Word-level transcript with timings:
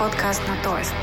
подкаст 0.00 0.42
на 0.48 0.62
Тоест. 0.62 0.94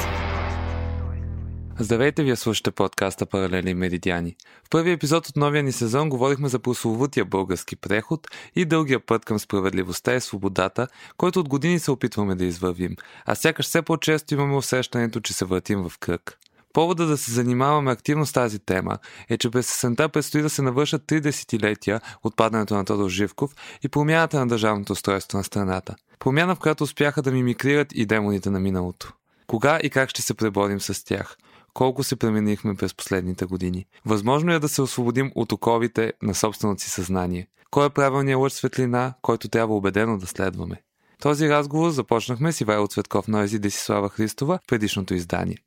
Здравейте, 1.80 2.24
вие 2.24 2.36
слушате 2.36 2.72
подкаста 2.72 3.26
Паралели 3.26 3.74
Меридиани. 3.74 4.36
В 4.64 4.70
първи 4.70 4.92
епизод 4.92 5.28
от 5.28 5.36
новия 5.36 5.64
ни 5.64 5.72
сезон 5.72 6.10
говорихме 6.10 6.50
за 6.50 6.60
прословутия 6.60 7.26
български 7.26 7.76
преход 7.76 8.28
и 8.56 8.66
дългия 8.66 9.06
път 9.06 9.26
към 9.26 9.40
справедливостта 9.40 10.16
и 10.16 10.22
свободата, 10.22 10.88
който 11.18 11.40
от 11.40 11.50
години 11.50 11.80
се 11.80 11.92
опитваме 11.92 12.36
да 12.36 12.46
извървим, 12.46 12.96
а 13.26 13.36
сякаш 13.36 13.66
все 13.66 13.82
по-често 13.82 14.34
имаме 14.34 14.56
усещането, 14.56 15.20
че 15.20 15.34
се 15.34 15.46
въртим 15.46 15.90
в 15.90 15.98
кръг. 16.00 16.38
Повода 16.78 17.06
да 17.06 17.18
се 17.18 17.32
занимаваме 17.32 17.92
активно 17.92 18.26
с 18.26 18.32
тази 18.32 18.60
тема 18.60 18.98
е, 19.30 19.38
че 19.38 19.50
през 19.50 19.68
сесента 19.68 20.10
предстои 20.10 20.42
да 20.42 20.50
се 20.50 20.62
навършат 20.62 21.06
три 21.08 21.22
десетилетия 21.22 22.02
от 22.24 22.36
падането 22.36 22.76
на 22.76 22.86
Тодор 22.86 23.10
Живков 23.10 23.52
и 23.84 23.90
промяната 23.90 24.40
на 24.40 24.48
държавното 24.48 24.94
устройство 24.94 25.38
на 25.38 25.44
страната. 25.44 25.96
Промяна, 26.20 26.56
в 26.56 26.60
която 26.60 26.84
успяха 26.84 27.22
да 27.22 27.32
мимикрират 27.32 27.88
и 27.96 28.06
демоните 28.06 28.50
на 28.50 28.60
миналото. 28.60 29.14
Кога 29.48 29.80
и 29.84 29.90
как 29.90 30.10
ще 30.10 30.22
се 30.22 30.34
преборим 30.34 30.82
с 30.82 31.04
тях? 31.04 31.38
Колко 31.74 32.04
се 32.04 32.16
пременихме 32.16 32.76
през 32.76 32.94
последните 32.94 33.46
години? 33.46 33.86
Възможно 34.06 34.54
е 34.54 34.60
да 34.60 34.70
се 34.70 34.82
освободим 34.82 35.32
от 35.36 35.52
оковите 35.52 36.14
на 36.22 36.36
собственото 36.36 36.82
си 36.82 36.90
съзнание. 36.90 37.48
Кой 37.72 37.86
е 37.86 37.90
правилният 37.90 38.40
лъч 38.40 38.54
светлина, 38.54 39.14
който 39.22 39.48
трябва 39.48 39.76
убедено 39.76 40.18
да 40.18 40.28
следваме? 40.28 40.82
Този 41.22 41.50
разговор 41.50 41.90
започнахме 41.90 42.52
с 42.52 42.62
Ивайло 42.62 42.88
Цветков 42.88 43.28
Нойзи 43.28 43.60
Десислава 43.60 44.10
Христова 44.10 44.60
в 44.64 44.68
предишното 44.68 45.14
издание. 45.14 45.58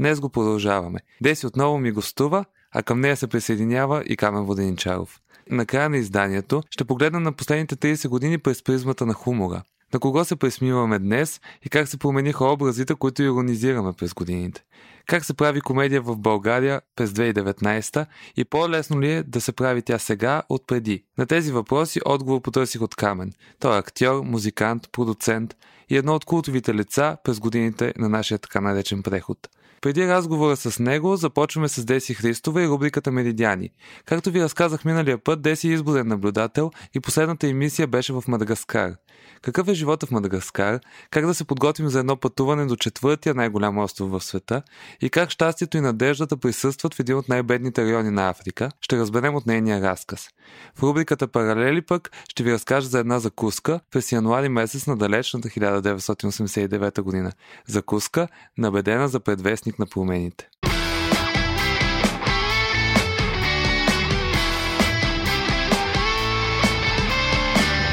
Днес 0.00 0.20
го 0.20 0.28
продължаваме. 0.28 0.98
Деси 1.22 1.46
отново 1.46 1.78
ми 1.78 1.92
гостува, 1.92 2.44
а 2.72 2.82
към 2.82 3.00
нея 3.00 3.16
се 3.16 3.26
присъединява 3.26 4.02
и 4.06 4.16
Камен 4.16 4.44
Воденичаров. 4.44 5.20
Накрая 5.50 5.88
на 5.88 5.96
изданието 5.96 6.62
ще 6.70 6.84
погледна 6.84 7.20
на 7.20 7.32
последните 7.32 7.76
30 7.76 8.08
години 8.08 8.38
през 8.38 8.64
призмата 8.64 9.06
на 9.06 9.14
хумора. 9.14 9.62
На 9.94 10.00
кого 10.00 10.24
се 10.24 10.36
пресмиваме 10.36 10.98
днес 10.98 11.40
и 11.62 11.68
как 11.68 11.88
се 11.88 11.96
промениха 11.96 12.44
образите, 12.44 12.94
които 12.94 13.22
иронизираме 13.22 13.92
през 13.92 14.14
годините. 14.14 14.64
Как 15.06 15.24
се 15.24 15.34
прави 15.34 15.60
комедия 15.60 16.02
в 16.02 16.16
България 16.16 16.80
през 16.96 17.10
2019 17.10 18.06
и 18.36 18.44
по-лесно 18.44 19.00
ли 19.00 19.12
е 19.12 19.22
да 19.22 19.40
се 19.40 19.52
прави 19.52 19.82
тя 19.82 19.98
сега 19.98 20.42
от 20.48 20.66
преди? 20.66 21.04
На 21.18 21.26
тези 21.26 21.52
въпроси 21.52 22.00
отговор 22.04 22.42
потърсих 22.42 22.80
от 22.80 22.94
Камен. 22.94 23.32
Той 23.58 23.76
е 23.76 23.78
актьор, 23.78 24.22
музикант, 24.24 24.88
продуцент 24.92 25.56
и 25.88 25.96
едно 25.96 26.14
от 26.14 26.24
култовите 26.24 26.74
лица 26.74 27.16
през 27.24 27.40
годините 27.40 27.94
на 27.98 28.08
нашия 28.08 28.38
така 28.38 28.60
наречен 28.60 29.02
преход– 29.02 29.38
преди 29.80 30.08
разговора 30.08 30.56
с 30.56 30.78
него 30.78 31.16
започваме 31.16 31.68
с 31.68 31.84
Деси 31.84 32.14
Христова 32.14 32.62
и 32.62 32.68
рубриката 32.68 33.10
Меридиани. 33.10 33.70
Както 34.04 34.30
ви 34.30 34.42
разказах 34.42 34.84
миналия 34.84 35.18
път, 35.18 35.42
Деси 35.42 35.68
е 35.68 35.72
изборен 35.72 36.08
наблюдател 36.08 36.70
и 36.94 37.00
последната 37.00 37.46
емисия 37.46 37.86
беше 37.86 38.12
в 38.12 38.24
Мадагаскар. 38.28 38.94
Какъв 39.42 39.68
е 39.68 39.74
живота 39.74 40.06
в 40.06 40.10
Мадагаскар, 40.10 40.80
как 41.10 41.26
да 41.26 41.34
се 41.34 41.44
подготвим 41.44 41.88
за 41.88 41.98
едно 41.98 42.16
пътуване 42.16 42.66
до 42.66 42.76
четвъртия 42.76 43.34
най-голям 43.34 43.78
остров 43.78 44.10
в 44.10 44.20
света 44.20 44.62
и 45.00 45.10
как 45.10 45.30
щастието 45.30 45.76
и 45.76 45.80
надеждата 45.80 46.36
присъстват 46.36 46.94
в 46.94 47.00
един 47.00 47.16
от 47.16 47.28
най-бедните 47.28 47.84
райони 47.84 48.10
на 48.10 48.28
Африка, 48.28 48.70
ще 48.80 48.98
разберем 48.98 49.34
от 49.34 49.46
нейния 49.46 49.82
разказ. 49.82 50.28
В 50.74 50.82
рубриката 50.82 51.28
Паралели 51.28 51.82
пък 51.82 52.10
ще 52.28 52.42
ви 52.42 52.52
разкажа 52.52 52.88
за 52.88 52.98
една 52.98 53.18
закуска 53.18 53.80
през 53.90 54.12
януари 54.12 54.48
месец 54.48 54.86
на 54.86 54.96
далечната 54.96 55.48
1989 55.48 57.00
година. 57.00 57.32
Закуска, 57.66 58.28
набедена 58.58 59.08
за 59.08 59.20
предвестник 59.20 59.78
на 59.78 59.86
промените. 59.86 60.48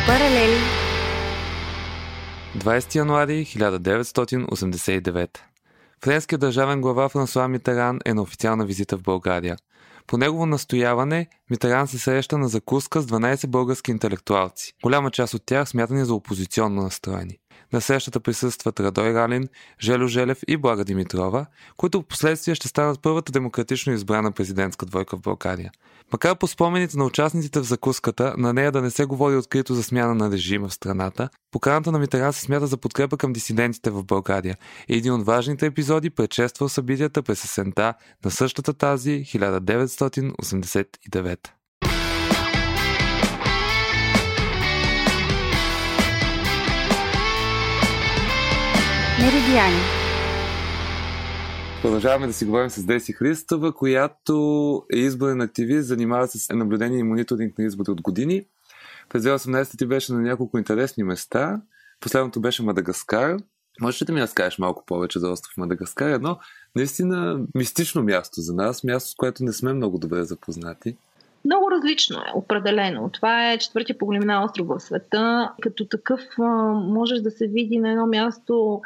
Паралели 0.08 0.58
20 2.58 2.96
януари 2.96 3.46
1989. 3.46 5.38
Френският 6.04 6.42
държавен 6.42 6.82
глава 6.82 7.10
Франсуа 7.10 7.48
Митеран 7.48 8.00
е 8.06 8.14
на 8.14 8.22
официална 8.22 8.66
визита 8.66 8.98
в 8.98 9.02
България. 9.02 9.58
По 10.08 10.18
негово 10.18 10.46
настояване 10.46 11.28
Митеран 11.50 11.88
се 11.88 11.98
среща 11.98 12.38
на 12.38 12.48
закуска 12.48 13.02
с 13.02 13.08
12 13.08 13.48
български 13.48 13.92
интелектуалци. 13.92 14.74
Голяма 14.84 15.12
част 15.12 15.34
от 15.34 15.46
тях 15.46 15.70
смятани 15.70 16.06
за 16.06 16.14
опозиционно 16.14 16.82
настроени. 16.82 17.38
На 17.74 17.82
срещата 17.82 18.20
присъстват 18.20 18.80
Радой 18.80 19.14
Ралин, 19.14 19.48
Желю 19.82 20.08
Желев 20.08 20.40
и 20.48 20.58
Блага 20.58 20.86
Димитрова, 20.86 21.46
които 21.78 22.02
в 22.02 22.06
последствие 22.06 22.56
ще 22.56 22.68
станат 22.68 23.02
първата 23.02 23.32
демократично 23.32 23.94
избрана 23.94 24.32
президентска 24.32 24.86
двойка 24.86 25.18
в 25.18 25.22
България. 25.22 25.72
Макар 26.12 26.38
по 26.38 26.48
спомените 26.48 26.98
на 26.98 27.06
участниците 27.06 27.60
в 27.60 27.64
закуската 27.64 28.34
на 28.38 28.54
нея 28.54 28.72
да 28.72 28.82
не 28.82 28.92
се 28.92 29.06
говори 29.06 29.36
открито 29.36 29.74
за 29.74 29.84
смяна 29.84 30.16
на 30.16 30.32
режима 30.32 30.68
в 30.68 30.74
страната, 30.74 31.30
поканата 31.52 31.92
на 31.92 32.00
Митеран 32.00 32.34
се 32.34 32.42
смята 32.42 32.68
за 32.68 32.78
подкрепа 32.78 33.18
към 33.18 33.34
дисидентите 33.34 33.90
в 33.90 34.04
България 34.04 34.58
един 34.88 35.14
от 35.14 35.26
важните 35.26 35.66
епизоди 35.66 36.10
предшествал 36.10 36.70
събитията 36.70 37.24
през 37.24 37.44
есента 37.44 37.94
на 38.26 38.32
същата 38.32 38.74
тази 38.74 39.12
1989. 39.12 41.57
Меридиани 49.28 49.78
Продължаваме 51.82 52.28
да 52.28 52.34
си 52.34 52.46
говорим 52.46 52.70
с 52.70 52.86
Деси 52.86 53.14
Христова, 53.14 53.74
която 53.74 54.34
е 54.94 54.98
изборен 54.98 55.42
активист, 55.42 55.88
занимава 55.88 56.28
се 56.28 56.40
с 56.40 56.56
наблюдение 56.56 57.00
и 57.00 57.04
мониторинг 57.04 57.58
на 57.58 57.66
избори 57.66 57.92
от 57.92 58.02
години. 58.02 58.46
През 59.10 59.24
2018 59.24 59.78
ти 59.78 59.86
беше 59.86 60.14
на 60.14 60.20
няколко 60.20 60.58
интересни 60.58 61.04
места. 61.04 61.62
Последното 62.00 62.42
беше 62.42 62.64
Мадагаскар. 62.64 63.38
Можеш 63.82 64.02
ли 64.02 64.06
да 64.06 64.14
ми 64.14 64.22
разкажеш 64.22 64.60
малко 64.60 64.86
повече 64.86 65.20
за 65.20 65.30
остров 65.30 65.58
Мадагаскар? 65.58 66.10
Едно 66.10 66.38
наистина 66.76 67.40
мистично 67.56 68.04
място 68.04 68.42
за 68.42 68.54
нас, 68.54 68.84
място, 68.84 69.10
с 69.10 69.16
което 69.16 69.44
не 69.44 69.54
сме 69.54 69.74
много 69.74 69.98
добре 69.98 70.24
запознати. 70.24 70.98
Много 71.46 71.72
различно 71.72 72.18
е, 72.18 72.32
определено. 72.36 73.10
Това 73.14 73.52
е 73.52 73.58
четвъртия 73.58 73.98
по 73.98 74.06
големина 74.06 74.44
остров 74.46 74.68
в 74.68 74.80
света. 74.80 75.52
Като 75.62 75.86
такъв 75.86 76.22
можеш 76.74 77.20
да 77.20 77.32
се 77.32 77.48
види 77.48 77.80
на 77.80 77.92
едно 77.92 78.08
място 78.08 78.82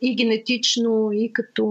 и 0.00 0.16
генетично, 0.16 1.12
и 1.12 1.32
като, 1.32 1.64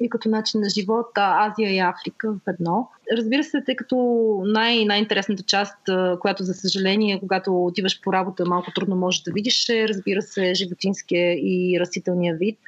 и 0.00 0.10
като 0.10 0.28
начин 0.28 0.60
на 0.60 0.68
живота 0.68 1.20
Азия 1.38 1.70
и 1.70 1.78
Африка 1.78 2.32
в 2.32 2.48
едно. 2.48 2.88
Разбира 3.16 3.44
се, 3.44 3.62
тъй 3.66 3.76
като 3.76 3.96
най- 4.44 4.84
най-интересната 4.84 5.42
част, 5.42 5.78
която 6.20 6.44
за 6.44 6.54
съжаление, 6.54 7.20
когато 7.20 7.64
отиваш 7.64 8.00
по 8.00 8.12
работа, 8.12 8.46
малко 8.46 8.72
трудно 8.74 8.96
можеш 8.96 9.22
да 9.22 9.32
видиш, 9.32 9.68
е, 9.68 9.88
разбира 9.88 10.22
се, 10.22 10.54
животинския 10.54 11.34
и 11.34 11.80
растителния 11.80 12.36
вид. 12.36 12.58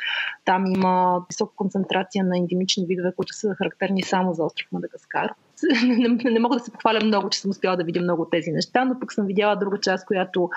Там 0.45 0.67
има 0.67 1.25
висока 1.31 1.57
концентрация 1.57 2.25
на 2.25 2.39
ендемични 2.39 2.87
видове, 2.87 3.13
които 3.17 3.35
са 3.35 3.55
характерни 3.55 4.03
само 4.03 4.35
за 4.35 4.45
остров 4.45 4.69
Мадагаскар 4.73 5.33
не, 5.85 6.31
не, 6.31 6.41
мога 6.41 6.57
да 6.57 6.65
се 6.65 6.73
похваля 6.73 7.01
много, 7.05 7.31
че 7.31 7.41
съм 7.41 7.51
успяла 7.51 7.77
да 7.77 7.85
видя 7.85 8.01
много 8.01 8.23
от 8.23 8.31
тези 8.31 8.51
неща, 8.51 8.85
но 8.85 9.01
пък 9.01 9.13
съм 9.13 9.27
видяла 9.27 9.57
друга 9.57 9.79
част, 9.81 10.07
която 10.07 10.51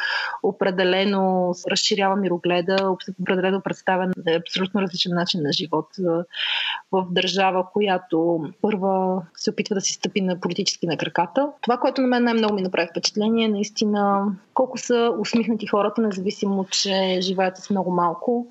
определено 0.43 1.53
разширява 1.71 2.15
мирогледа, 2.15 2.95
определено 3.21 3.61
представя 3.61 4.11
абсолютно 4.39 4.81
различен 4.81 5.15
начин 5.15 5.41
на 5.43 5.53
живот 5.53 5.87
в 6.91 7.07
държава, 7.11 7.65
която 7.73 8.45
първа 8.61 9.21
се 9.35 9.49
опитва 9.49 9.75
да 9.75 9.81
си 9.81 9.93
стъпи 9.93 10.21
на 10.21 10.39
политически 10.39 10.87
на 10.87 10.97
краката. 10.97 11.49
Това, 11.61 11.77
което 11.77 12.01
на 12.01 12.07
мен 12.07 12.23
най-много 12.23 12.55
ми 12.55 12.61
направи 12.61 12.87
впечатление 12.91 13.45
е 13.45 13.49
наистина 13.49 14.25
колко 14.53 14.77
са 14.77 15.11
усмихнати 15.19 15.67
хората, 15.67 16.01
независимо, 16.01 16.65
че 16.71 17.19
живеят 17.21 17.57
с 17.57 17.69
много 17.69 17.91
малко 17.91 18.47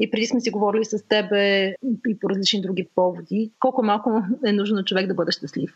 и 0.00 0.10
преди 0.10 0.26
сме 0.26 0.40
си 0.40 0.50
говорили 0.50 0.84
с 0.84 1.08
тебе 1.08 1.74
и 2.08 2.18
по 2.20 2.30
различни 2.30 2.60
други 2.60 2.88
поводи, 2.94 3.50
колко 3.58 3.82
малко 3.82 4.22
е 4.46 4.52
нужно 4.52 4.84
човек 4.84 5.06
да 5.06 5.14
бъде 5.14 5.32
щастлив. 5.32 5.70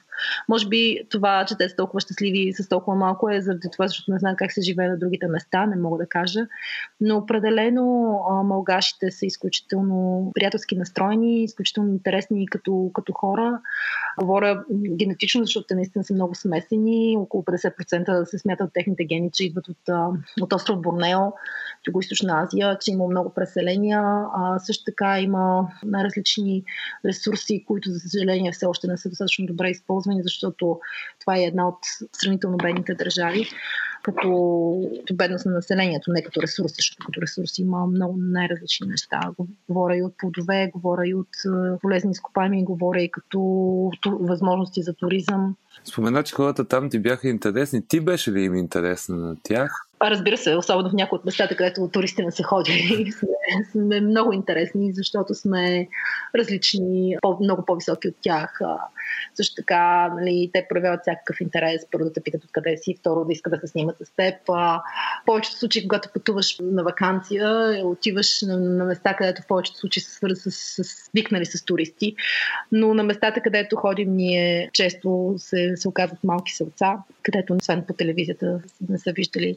Може 0.48 0.68
би 0.68 1.00
това, 1.10 1.44
че 1.48 1.56
те 1.56 1.68
са 1.68 1.76
толкова 1.76 2.00
щастливи 2.00 2.52
с 2.52 2.68
толкова 2.68 2.96
малко 2.96 3.30
е 3.30 3.40
заради 3.40 3.68
това, 3.72 3.86
защото 3.88 4.12
не 4.12 4.18
знаят 4.18 4.38
как 4.38 4.52
се 4.52 4.62
живее 4.62 4.88
на 4.88 4.98
другите 4.98 5.26
места, 5.26 5.66
не 5.66 5.76
мога 5.76 5.98
да 5.98 6.06
кажа. 6.06 6.40
Но 7.00 7.16
определено 7.16 8.18
а, 8.30 8.42
малгашите 8.42 9.10
са 9.10 9.26
изключително 9.26 10.30
приятелски 10.34 10.76
настроени, 10.76 11.44
изключително 11.44 11.90
интересни 11.90 12.46
като, 12.48 12.90
като 12.94 13.12
хора. 13.12 13.60
Говоря 14.22 14.64
генетично, 14.70 15.44
защото 15.44 15.66
те 15.66 15.74
наистина 15.74 16.04
са 16.04 16.14
много 16.14 16.34
смесени. 16.34 17.16
Около 17.18 17.42
50% 17.42 18.24
се 18.24 18.38
смятат 18.38 18.72
техните 18.74 19.04
гени, 19.04 19.30
че 19.32 19.44
идват 19.44 19.68
от, 19.68 19.78
от 20.40 20.52
остров 20.52 20.80
Борнео, 20.80 21.20
Юго-Источна 21.88 22.44
Азия, 22.44 22.78
че 22.80 22.90
има 22.90 23.06
много 23.06 23.34
преселения. 23.34 24.02
А, 24.34 24.58
също 24.58 24.84
така 24.84 25.20
има 25.20 25.68
най-различни 25.84 26.64
ресурси, 27.04 27.64
които, 27.66 27.90
за 27.90 27.98
съжаление, 28.00 28.52
все 28.52 28.66
още 28.66 28.86
не 28.86 28.96
са 28.96 29.08
достатъчно 29.08 29.46
добре 29.46 29.70
използвани, 29.70 30.03
защото 30.22 30.80
това 31.20 31.36
е 31.36 31.42
една 31.42 31.68
от 31.68 31.78
сравнително 32.12 32.56
бедните 32.56 32.94
държави 32.94 33.48
като, 34.04 34.90
бедност 35.14 35.46
на 35.46 35.52
населението, 35.52 36.12
не 36.12 36.22
като 36.22 36.42
ресурси, 36.42 36.74
защото 36.78 37.06
като 37.06 37.20
ресурси 37.20 37.62
има 37.62 37.86
много 37.86 38.14
най-различни 38.16 38.86
неща. 38.86 39.20
Говоря 39.68 39.96
и 39.96 40.02
от 40.02 40.14
плодове, 40.18 40.70
говоря 40.74 41.06
и 41.06 41.14
от 41.14 41.28
полезни 41.82 42.10
изкопаеми, 42.10 42.64
говоря 42.64 43.00
и 43.00 43.10
като 43.10 43.40
възможности 44.06 44.82
за 44.82 44.94
туризъм. 44.94 45.56
Спомена, 45.84 46.22
че 46.22 46.34
хората 46.34 46.68
там 46.68 46.90
ти 46.90 46.98
бяха 46.98 47.28
интересни. 47.28 47.88
Ти 47.88 48.00
беше 48.00 48.32
ли 48.32 48.40
им 48.40 48.54
интересна 48.54 49.16
на 49.16 49.36
тях? 49.42 49.86
Разбира 50.10 50.36
се, 50.36 50.56
особено 50.56 50.90
в 50.90 50.94
някои 50.94 51.18
от 51.18 51.24
местата, 51.24 51.56
където 51.56 51.88
туристи 51.92 52.24
не 52.24 52.30
са 52.30 52.42
ходили, 52.42 53.12
сме, 53.18 53.28
сме 53.72 54.00
много 54.00 54.32
интересни, 54.32 54.92
защото 54.92 55.34
сме 55.34 55.88
различни, 56.34 57.16
по, 57.22 57.38
много 57.40 57.64
по-високи 57.64 58.08
от 58.08 58.14
тях. 58.20 58.60
Също 59.34 59.54
така, 59.54 60.08
нали, 60.08 60.50
те 60.52 60.66
проявяват 60.68 61.00
всякакъв 61.00 61.40
интерес. 61.40 61.86
Първо 61.92 62.04
да 62.04 62.12
те 62.12 62.20
питат 62.20 62.44
откъде 62.44 62.76
си, 62.76 62.96
второ 63.00 63.24
да 63.24 63.32
искат 63.32 63.52
да 63.52 63.58
се 63.58 63.66
снимат 63.66 63.96
с 64.02 64.16
теб. 64.16 64.34
В 64.48 64.82
повечето 65.26 65.58
случаи, 65.58 65.82
когато 65.82 66.08
пътуваш 66.14 66.56
на 66.62 66.82
вакансия, 66.82 67.80
отиваш 67.86 68.42
на, 68.42 68.58
на 68.58 68.84
места, 68.84 69.14
където 69.14 69.42
в 69.42 69.46
повечето 69.46 69.78
случаи 69.78 70.02
се 70.02 70.10
свързват 70.10 70.38
с, 70.38 70.84
с, 70.84 71.10
викнали 71.14 71.46
с 71.46 71.64
туристи. 71.64 72.16
Но 72.72 72.94
на 72.94 73.02
местата, 73.02 73.40
където 73.40 73.76
ходим, 73.76 74.16
ние 74.16 74.70
често 74.72 75.34
се, 75.38 75.72
се 75.76 75.88
оказват 75.88 76.24
малки 76.24 76.52
селца, 76.52 76.94
където 77.22 77.54
освен 77.54 77.84
по 77.86 77.92
телевизията 77.92 78.60
не 78.88 78.98
са 78.98 79.12
виждали 79.12 79.56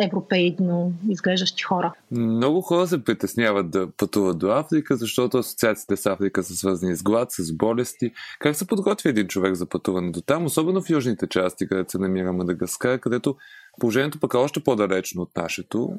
европейно 0.00 0.92
изглеждащи 1.08 1.62
хора. 1.62 1.92
Много 2.10 2.60
хора 2.60 2.86
се 2.86 3.04
притесняват 3.04 3.70
да 3.70 3.90
пътуват 3.90 4.38
до 4.38 4.46
Африка, 4.50 4.96
защото 4.96 5.38
асоциациите 5.38 5.96
с 5.96 6.06
Африка 6.06 6.42
са 6.42 6.56
свързани 6.56 6.96
с 6.96 7.02
глад, 7.02 7.32
с 7.32 7.52
болести. 7.52 8.12
Как 8.38 8.56
се 8.56 8.66
подготвя 8.66 9.10
един 9.10 9.26
човек 9.26 9.54
за 9.54 9.66
пътуване 9.66 10.10
до 10.10 10.20
там, 10.20 10.44
особено 10.44 10.82
в 10.82 10.90
южните 10.90 11.26
части, 11.26 11.68
където 11.68 11.90
се 11.90 11.98
намира 11.98 12.32
Мадагаскар, 12.32 12.98
където 12.98 13.36
положението 13.80 14.20
пък 14.20 14.34
е 14.34 14.36
още 14.36 14.60
по-далечно 14.60 15.22
от 15.22 15.36
нашето? 15.36 15.92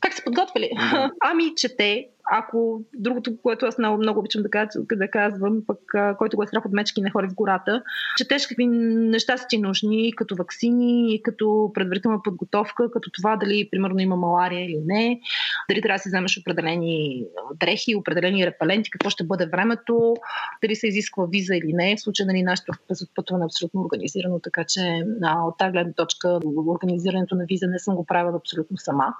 Как 0.00 0.14
се 0.14 0.24
подготвили? 0.24 0.70
Mm-hmm. 0.76 1.10
Ами, 1.24 1.54
чете, 1.56 2.08
ако 2.32 2.82
другото, 2.94 3.36
което 3.42 3.66
аз 3.66 3.78
много, 3.78 3.98
много 3.98 4.20
обичам 4.20 4.42
да, 4.42 4.50
казвам, 4.50 4.86
да 4.92 5.10
казвам, 5.10 5.62
пък 5.66 5.78
който 6.18 6.36
го 6.36 6.42
е 6.42 6.46
страх 6.46 6.66
от 6.66 6.72
мечки 6.72 7.00
не 7.00 7.10
хори 7.10 7.28
в 7.28 7.34
гората, 7.34 7.82
четеш 8.16 8.46
какви 8.46 8.66
неща 8.66 9.36
са 9.36 9.46
ти 9.48 9.58
нужни, 9.58 10.12
като 10.16 10.36
вакцини, 10.36 11.20
като 11.22 11.70
предварителна 11.74 12.22
подготовка, 12.22 12.90
като 12.90 13.10
това 13.10 13.36
дали 13.36 13.68
примерно 13.70 13.98
има 13.98 14.16
малария 14.16 14.64
или 14.64 14.80
не, 14.86 15.20
дали 15.68 15.82
трябва 15.82 15.96
да 15.96 16.02
си 16.02 16.08
вземеш 16.08 16.38
определени 16.38 17.24
дрехи, 17.60 17.96
определени 17.96 18.46
репеленти, 18.46 18.90
какво 18.90 19.10
ще 19.10 19.24
бъде 19.24 19.46
времето, 19.46 20.14
дали 20.62 20.76
се 20.76 20.88
изисква 20.88 21.26
виза 21.26 21.56
или 21.56 21.72
не. 21.72 21.96
В 21.96 22.00
случая 22.00 22.26
нали, 22.26 22.42
нашето 22.42 22.72
пътуване 23.14 23.44
е 23.44 23.46
абсолютно 23.46 23.80
организирано, 23.80 24.40
така 24.40 24.64
че 24.64 25.04
а, 25.22 25.42
от 25.42 25.58
тази 25.58 25.72
гледна 25.72 25.92
точка 25.92 26.38
организирането 26.68 27.34
на 27.34 27.44
виза 27.48 27.66
не 27.66 27.78
съм 27.78 27.94
го 27.94 28.06
правила 28.06 28.36
абсолютно 28.36 28.78
сама. 28.78 29.14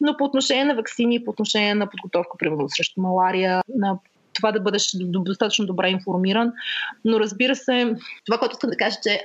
Но 0.00 0.16
по 0.16 0.24
отношение 0.24 0.64
на 0.64 0.74
вакцини, 0.74 1.24
по 1.24 1.30
отношение 1.30 1.74
на 1.74 1.90
подготовка, 1.90 2.38
примерно 2.38 2.68
срещу 2.68 3.00
малария, 3.00 3.62
на 3.68 3.98
това 4.32 4.52
да 4.52 4.60
бъдеш 4.60 4.90
достатъчно 5.00 5.66
добре 5.66 5.88
информиран. 5.88 6.52
Но 7.04 7.20
разбира 7.20 7.56
се, 7.56 7.96
това, 8.26 8.38
което 8.38 8.52
искам 8.52 8.70
да 8.70 8.76
кажа, 8.76 8.96
че 9.02 9.22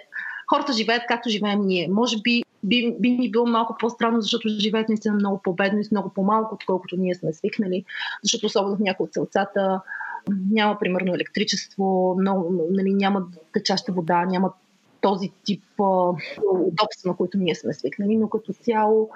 хората 0.50 0.74
живеят 0.74 1.04
както 1.08 1.30
живеем 1.30 1.62
ние. 1.62 1.88
Може 1.92 2.22
би 2.22 2.44
би, 2.64 2.96
би 3.00 3.10
ни 3.10 3.32
било 3.32 3.46
малко 3.46 3.76
по-странно, 3.80 4.22
защото 4.22 4.50
живеят 4.50 4.90
наистина 4.90 5.16
много 5.16 5.42
по-бедно 5.44 5.80
и 5.80 5.84
с 5.84 5.92
много 5.92 6.10
по-малко, 6.10 6.56
отколкото 6.56 6.96
ние 6.98 7.16
сме 7.16 7.34
свикнали. 7.34 7.86
Защото 8.24 8.46
особено 8.46 8.76
в 8.76 8.80
някои 8.80 9.04
от 9.04 9.14
селцата 9.14 9.82
няма, 10.52 10.80
примерно, 10.80 11.14
електричество, 11.14 12.16
много, 12.20 12.68
нали, 12.72 12.94
няма 12.94 13.26
течаща 13.54 13.92
вода, 13.92 14.26
няма 14.26 14.54
този 15.02 15.32
тип 15.44 15.64
а, 15.80 15.84
удобства, 16.44 17.10
на 17.10 17.16
които 17.16 17.38
ние 17.38 17.56
сме 17.56 17.74
свикнали, 17.74 18.18
но 18.18 18.30
като 18.30 18.54
цяло 18.54 19.10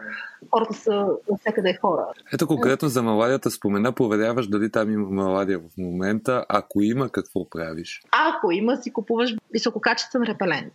хората 0.52 0.74
са 0.74 1.08
навсякъде 1.32 1.78
хора. 1.82 2.08
Ето 2.34 2.48
конкретно 2.48 2.88
за 2.88 3.04
маладията 3.04 3.52
спомена, 3.52 3.92
проверяваш 3.92 4.48
дали 4.48 4.72
там 4.72 4.92
има 4.92 5.10
маладия 5.10 5.60
в 5.60 5.78
момента. 5.78 6.46
Ако 6.50 6.82
има, 6.82 7.10
какво 7.10 7.50
правиш? 7.50 8.02
Ако 8.12 8.52
има, 8.52 8.78
си 8.78 8.94
купуваш 8.94 9.36
висококачествен 9.54 10.24
репелент. 10.24 10.74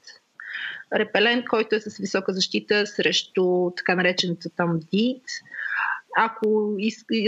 Репелент, 0.94 1.44
който 1.48 1.74
е 1.74 1.80
с 1.80 1.98
висока 1.98 2.32
защита 2.32 2.86
срещу 2.86 3.70
така 3.76 3.94
наречената 3.94 4.50
там 4.56 4.80
ДИТ, 4.92 5.22
ако 6.16 6.76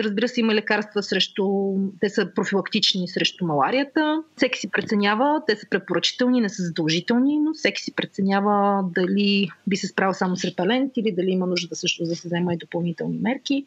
разбира 0.04 0.28
се 0.28 0.40
има 0.40 0.54
лекарства 0.54 1.02
срещу, 1.02 1.44
те 2.00 2.08
са 2.08 2.34
профилактични 2.34 3.08
срещу 3.08 3.46
маларията, 3.46 4.22
всеки 4.36 4.58
си 4.58 4.70
преценява, 4.70 5.42
те 5.46 5.56
са 5.56 5.66
препоръчителни, 5.70 6.40
не 6.40 6.48
са 6.48 6.62
задължителни, 6.62 7.38
но 7.38 7.54
всеки 7.54 7.82
си 7.82 7.94
преценява 7.94 8.84
дали 8.94 9.48
би 9.66 9.76
се 9.76 9.86
справил 9.86 10.14
само 10.14 10.36
с 10.36 10.44
репелент 10.44 10.92
или 10.96 11.12
дали 11.12 11.30
има 11.30 11.46
нужда 11.46 11.68
да 11.68 11.76
също 11.76 12.04
да 12.04 12.16
се 12.16 12.28
взема 12.28 12.54
и 12.54 12.56
допълнителни 12.56 13.18
мерки, 13.18 13.64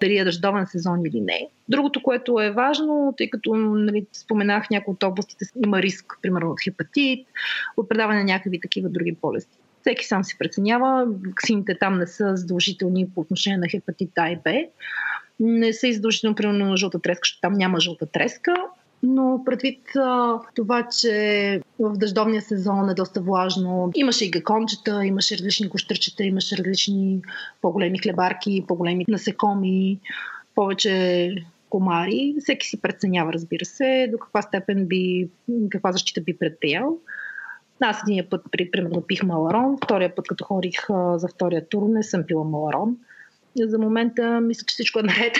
дали 0.00 0.18
е 0.18 0.24
дъждовен 0.24 0.66
сезон 0.66 1.00
или 1.06 1.20
не. 1.20 1.48
Другото, 1.68 2.02
което 2.02 2.40
е 2.40 2.50
важно, 2.50 3.14
тъй 3.16 3.30
като 3.30 3.54
нали, 3.54 4.06
споменах 4.12 4.70
някои 4.70 4.92
от 4.92 5.02
областите, 5.02 5.44
има 5.64 5.82
риск, 5.82 6.18
примерно 6.22 6.50
от 6.50 6.62
хепатит, 6.64 7.26
от 7.76 7.88
предаване 7.88 8.18
на 8.18 8.24
някакви 8.24 8.60
такива 8.60 8.88
други 8.88 9.16
болести 9.22 9.57
всеки 9.80 10.06
сам 10.06 10.24
си 10.24 10.36
преценява. 10.38 11.06
Ваксините 11.26 11.78
там 11.78 11.98
не 11.98 12.06
са 12.06 12.36
задължителни 12.36 13.08
по 13.14 13.20
отношение 13.20 13.58
на 13.58 13.68
хепатит 13.68 14.10
А 14.16 14.30
и 14.30 14.36
Б. 14.36 14.52
Не 15.40 15.72
са 15.72 15.88
издължително, 15.88 16.36
примерно, 16.36 16.64
на 16.64 16.76
жълта 16.76 16.98
треска, 16.98 17.20
защото 17.22 17.40
там 17.40 17.52
няма 17.52 17.80
жълта 17.80 18.06
треска. 18.06 18.54
Но 19.02 19.42
предвид 19.46 19.80
а, 19.96 20.40
това, 20.54 20.88
че 21.00 21.60
в 21.78 21.92
дъждовния 21.92 22.42
сезон 22.42 22.90
е 22.90 22.94
доста 22.94 23.20
влажно, 23.20 23.90
имаше 23.94 24.24
и 24.24 24.30
гакончета, 24.30 25.04
имаше 25.04 25.34
различни 25.34 25.68
гощърчета, 25.68 26.24
имаше 26.24 26.56
различни 26.56 27.20
по-големи 27.62 27.98
хлебарки, 27.98 28.64
по-големи 28.68 29.04
насекоми, 29.08 29.98
повече 30.54 31.34
комари. 31.70 32.34
Всеки 32.40 32.66
си 32.66 32.80
преценява, 32.80 33.32
разбира 33.32 33.64
се, 33.64 34.08
до 34.12 34.18
каква 34.18 34.42
степен 34.42 34.86
би, 34.86 35.28
каква 35.70 35.92
защита 35.92 36.20
би 36.20 36.38
предприял. 36.38 36.98
Аз 37.80 38.02
един 38.02 38.24
път, 38.30 38.42
при, 38.50 38.70
примерно, 38.70 39.00
пих 39.00 39.22
маларон, 39.22 39.76
втория 39.84 40.14
път, 40.14 40.28
като 40.28 40.44
ходих 40.44 40.90
а, 40.90 41.18
за 41.18 41.28
втория 41.28 41.68
тур, 41.68 41.82
не 41.88 42.02
съм 42.02 42.22
пила 42.22 42.44
маларон. 42.44 42.96
За 43.60 43.78
момента 43.78 44.40
мисля, 44.40 44.64
че 44.66 44.72
всичко 44.72 44.98
е 44.98 45.02
наред. 45.02 45.36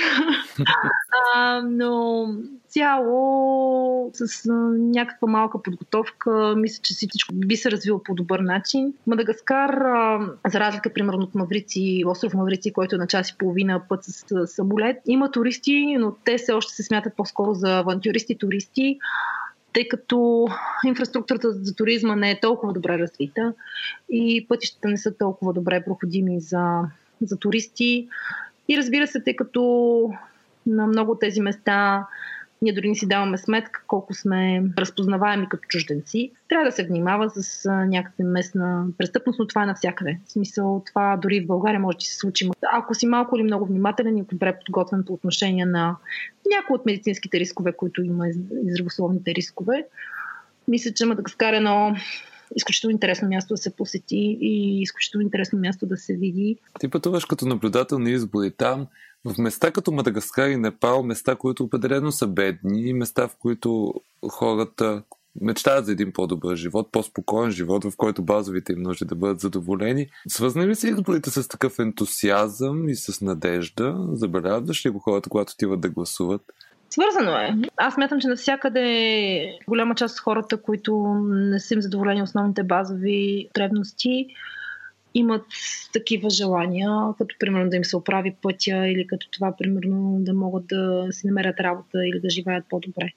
а, 1.35 1.61
но 1.62 2.26
цяло 2.69 4.11
с 4.12 4.47
а, 4.47 4.52
някаква 4.78 5.28
малка 5.28 5.62
подготовка, 5.62 6.54
мисля, 6.57 6.80
че 6.83 6.95
всичко 6.95 7.35
би 7.35 7.57
се 7.57 7.71
развило 7.71 8.02
по 8.02 8.14
добър 8.14 8.40
начин. 8.40 8.92
Мадагаскар, 9.07 9.71
а, 9.71 10.21
за 10.47 10.61
разлика 10.61 10.92
примерно 10.92 11.23
от 11.23 11.35
Маврици, 11.35 12.02
остров 12.07 12.35
Маврици, 12.35 12.73
който 12.73 12.95
е 12.95 12.99
на 12.99 13.07
час 13.07 13.30
и 13.30 13.38
половина 13.38 13.83
път 13.88 14.04
с, 14.04 14.25
с 14.28 14.47
самолет, 14.47 14.97
има 15.07 15.30
туристи, 15.30 15.97
но 15.99 16.14
те 16.25 16.38
все 16.38 16.52
още 16.52 16.73
се 16.73 16.83
смятат 16.83 17.16
по-скоро 17.16 17.54
за 17.54 17.68
авантюристи-туристи 17.68 18.99
тъй 19.72 19.88
като 19.88 20.48
инфраструктурата 20.87 21.52
за 21.52 21.75
туризма 21.75 22.16
не 22.16 22.30
е 22.30 22.40
толкова 22.40 22.72
добре 22.72 22.98
развита 22.98 23.52
и 24.10 24.46
пътищата 24.48 24.88
не 24.88 24.98
са 24.98 25.14
толкова 25.18 25.52
добре 25.52 25.84
проходими 25.84 26.40
за, 26.40 26.80
за 27.22 27.37
туристи. 27.37 28.08
И 28.68 28.78
разбира 28.78 29.06
се, 29.06 29.20
тъй 29.20 29.37
като 29.37 30.12
на 30.66 30.87
много 30.87 31.14
тези 31.14 31.40
места 31.40 32.06
ние 32.62 32.73
дори 32.73 32.88
не 32.88 32.95
си 32.95 33.07
даваме 33.07 33.38
сметка 33.38 33.83
колко 33.87 34.15
сме 34.15 34.62
разпознаваеми 34.79 35.49
като 35.49 35.69
чужденци. 35.69 36.33
Трябва 36.49 36.65
да 36.65 36.73
се 36.73 36.85
внимава 36.85 37.31
с 37.31 37.71
някаква 37.71 38.25
местна 38.25 38.87
престъпност, 38.99 39.38
но 39.38 39.47
това 39.47 39.62
е 39.62 39.67
навсякъде. 39.67 40.19
В 40.27 40.33
смисъл, 40.33 40.83
това 40.87 41.17
дори 41.17 41.41
в 41.41 41.47
България 41.47 41.81
може 41.81 41.99
да 41.99 42.05
се 42.05 42.17
случи. 42.17 42.50
Ако 42.73 42.95
си 42.95 43.07
малко 43.07 43.37
или 43.37 43.43
много 43.43 43.67
внимателен 43.67 44.17
и 44.17 44.23
добре 44.23 44.59
подготвен 44.67 45.05
по 45.05 45.12
отношение 45.12 45.67
на 45.67 45.97
някои 46.57 46.75
от 46.75 46.87
медицинските 46.87 47.41
рискове, 47.41 47.73
които 47.73 48.03
има 48.03 48.29
и 48.29 48.33
здравословните 48.71 49.35
рискове, 49.35 49.87
мисля, 50.69 50.93
че 50.93 51.07
Мадагаскар 51.07 51.53
е 51.53 51.57
едно 51.57 51.97
изключително 52.57 52.93
интересно 52.93 53.29
място 53.29 53.55
да 53.55 53.59
се 53.59 53.77
посети 53.77 54.38
и 54.41 54.83
изключително 54.83 55.23
интересно 55.23 55.59
място 55.59 55.87
да 55.87 55.97
се 55.97 56.17
види. 56.17 56.57
Ти 56.81 56.88
пътуваш 56.88 57.25
като 57.25 57.47
наблюдател 57.47 57.99
на 57.99 58.11
избори 58.11 58.50
там. 58.50 58.87
В 59.28 59.38
места 59.38 59.70
като 59.70 59.92
Мадагаскар 59.92 60.49
и 60.49 60.56
Непал, 60.56 61.02
места, 61.02 61.37
които 61.37 61.64
определено 61.64 62.12
са 62.12 62.26
бедни, 62.26 62.92
места, 62.92 63.28
в 63.28 63.37
които 63.37 63.94
хората 64.28 65.02
мечтаят 65.40 65.87
за 65.87 65.92
един 65.92 66.12
по-добър 66.12 66.56
живот, 66.56 66.88
по-спокоен 66.92 67.50
живот, 67.50 67.85
в 67.85 67.97
който 67.97 68.23
базовите 68.23 68.73
им 68.73 68.82
нужди 68.82 69.04
да 69.04 69.14
бъдат 69.14 69.40
задоволени. 69.40 70.06
Свързани 70.28 70.66
ли 70.66 70.75
се 70.75 70.88
изборите 70.88 71.30
с 71.30 71.49
такъв 71.49 71.78
ентусиазъм 71.78 72.88
и 72.88 72.94
с 72.94 73.20
надежда? 73.20 74.06
Забелязваш 74.12 74.87
ли 74.87 74.90
го 74.90 74.99
хората, 74.99 75.30
когато 75.30 75.52
отиват 75.52 75.80
да 75.80 75.88
гласуват? 75.88 76.42
Свързано 76.90 77.30
е. 77.30 77.54
Аз 77.76 77.97
мятам, 77.97 78.20
че 78.20 78.28
навсякъде 78.28 79.58
голяма 79.68 79.94
част 79.94 80.18
от 80.18 80.20
хората, 80.20 80.62
които 80.62 81.16
не 81.28 81.61
са 81.61 81.75
им 81.75 81.82
задоволени 81.82 82.23
основните 82.23 82.62
базови 82.62 83.49
потребности, 83.49 84.26
имат 85.15 85.47
такива 85.93 86.31
желания, 86.31 86.91
като 87.19 87.37
примерно 87.38 87.71
да 87.71 87.77
им 87.77 87.85
се 87.85 87.97
оправи 87.97 88.35
пътя 88.43 88.88
или 88.88 89.07
като 89.07 89.31
това, 89.31 89.55
примерно, 89.59 90.17
да 90.21 90.35
могат 90.35 90.67
да 90.67 91.07
си 91.11 91.27
намерят 91.27 91.61
работа 91.61 92.07
или 92.07 92.21
да 92.21 92.31
живеят 92.31 92.65
по-добре. 92.71 93.12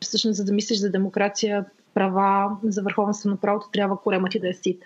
Всъщност, 0.00 0.36
за 0.36 0.44
да 0.44 0.52
мислиш 0.52 0.78
за 0.78 0.90
демокрация, 0.90 1.64
права, 1.94 2.56
за 2.64 2.82
върховенство 2.82 3.30
на 3.30 3.36
правото, 3.36 3.70
трябва 3.72 4.00
коремът 4.00 4.30
ти 4.30 4.40
да 4.40 4.48
е 4.48 4.52
сит. 4.52 4.82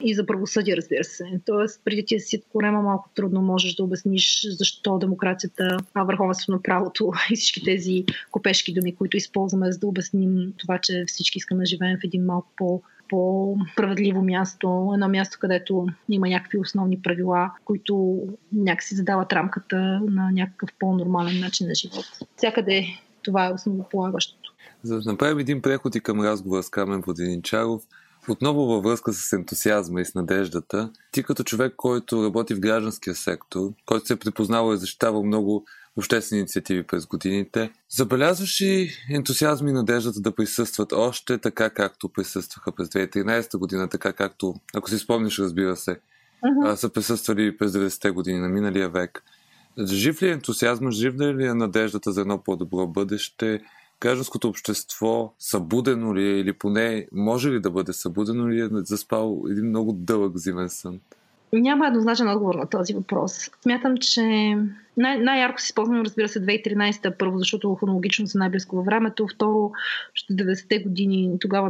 И 0.00 0.14
за 0.14 0.26
правосъдие, 0.26 0.76
разбира 0.76 1.04
се. 1.04 1.40
Тоест, 1.46 1.80
преди 1.84 2.04
ти 2.04 2.14
е 2.14 2.20
сит 2.20 2.44
корема, 2.52 2.82
малко 2.82 3.10
трудно 3.14 3.42
можеш 3.42 3.74
да 3.74 3.84
обясниш 3.84 4.46
защо 4.50 4.98
демокрацията, 4.98 5.76
а 5.94 6.04
върховенство 6.04 6.52
на 6.52 6.62
правото 6.62 7.12
и 7.32 7.36
всички 7.36 7.64
тези 7.64 8.04
копешки 8.30 8.74
думи, 8.74 8.96
които 8.96 9.16
използваме, 9.16 9.72
за 9.72 9.78
да 9.78 9.86
обясним 9.86 10.52
това, 10.56 10.78
че 10.78 11.04
всички 11.06 11.38
искаме 11.38 11.62
да 11.62 11.66
живеем 11.66 11.96
в 11.96 12.04
един 12.04 12.24
малко 12.24 12.48
по 12.56 12.82
по-справедливо 13.08 14.22
място, 14.22 14.90
едно 14.94 15.08
място, 15.08 15.38
където 15.40 15.86
има 16.08 16.28
някакви 16.28 16.58
основни 16.58 17.02
правила, 17.02 17.50
които 17.64 18.22
някакси 18.52 18.94
задават 18.94 19.32
рамката 19.32 19.76
на 20.08 20.30
някакъв 20.32 20.70
по-нормален 20.78 21.40
начин 21.40 21.68
на 21.68 21.74
живот. 21.74 22.04
Всякъде 22.36 22.86
това 23.22 23.46
е 23.46 23.52
основополагащото. 23.52 24.52
За 24.82 25.00
да 25.00 25.10
направим 25.12 25.38
един 25.38 25.62
преход 25.62 25.94
и 25.94 26.00
към 26.00 26.20
разговора 26.20 26.62
с 26.62 26.70
Камен 26.70 27.00
Воденичаров, 27.00 27.82
отново 28.28 28.66
във 28.66 28.84
връзка 28.84 29.12
с 29.12 29.32
ентусиазма 29.32 30.00
и 30.00 30.04
с 30.04 30.14
надеждата, 30.14 30.90
ти 31.12 31.22
като 31.22 31.44
човек, 31.44 31.74
който 31.76 32.24
работи 32.24 32.54
в 32.54 32.60
гражданския 32.60 33.14
сектор, 33.14 33.72
който 33.86 34.06
се 34.06 34.12
е 34.12 34.16
припознавал 34.16 34.74
и 34.74 34.78
защитавал 34.78 35.22
много 35.22 35.64
обществени 35.96 36.38
инициативи 36.38 36.82
през 36.82 37.06
годините. 37.06 37.70
Забелязваш 37.88 38.60
ли 38.60 38.90
ентусиазм 39.10 39.68
и 39.68 39.72
надеждата 39.72 40.20
да 40.20 40.34
присъстват 40.34 40.92
още 40.92 41.38
така, 41.38 41.70
както 41.70 42.08
присъстваха 42.08 42.72
през 42.72 42.88
2013 42.88 43.58
година, 43.58 43.88
така 43.88 44.12
както, 44.12 44.54
ако 44.74 44.90
си 44.90 44.98
спомниш, 44.98 45.38
разбира 45.38 45.76
се, 45.76 46.00
uh-huh. 46.44 46.74
са 46.74 46.88
присъствали 46.88 47.56
през 47.56 47.72
90-те 47.72 48.10
години 48.10 48.38
на 48.38 48.48
миналия 48.48 48.88
век. 48.88 49.22
Жив 49.84 50.22
ли 50.22 50.28
е 50.28 50.32
ентусиазма, 50.32 50.90
жив 50.90 51.14
ли 51.14 51.46
е 51.46 51.54
надеждата 51.54 52.12
за 52.12 52.20
едно 52.20 52.42
по-добро 52.42 52.86
бъдеще? 52.86 53.60
Гражданското 54.00 54.48
общество 54.48 55.34
събудено 55.38 56.14
ли 56.14 56.22
е 56.22 56.40
или 56.40 56.52
поне 56.52 57.06
може 57.12 57.50
ли 57.50 57.60
да 57.60 57.70
бъде 57.70 57.92
събудено 57.92 58.48
ли 58.48 58.60
е 58.60 58.68
заспал 58.72 59.42
един 59.50 59.68
много 59.68 59.92
дълъг 59.92 60.36
зимен 60.36 60.68
сън? 60.68 61.00
Няма 61.52 61.86
еднозначен 61.86 62.28
отговор 62.28 62.54
на 62.54 62.66
този 62.66 62.94
въпрос. 62.94 63.50
Смятам, 63.62 63.96
че 63.96 64.22
най- 64.96 65.18
най-ярко 65.18 65.60
си 65.60 65.68
спомням, 65.68 66.02
разбира 66.02 66.28
се, 66.28 66.46
2013-та, 66.46 67.10
първо, 67.18 67.38
защото 67.38 67.74
хронологично 67.74 68.26
са 68.26 68.38
най-близко 68.38 68.76
във 68.76 68.84
времето, 68.84 69.28
второ, 69.34 69.72
ще 70.14 70.32
90-те 70.32 70.78
години, 70.78 71.36
тогава 71.40 71.68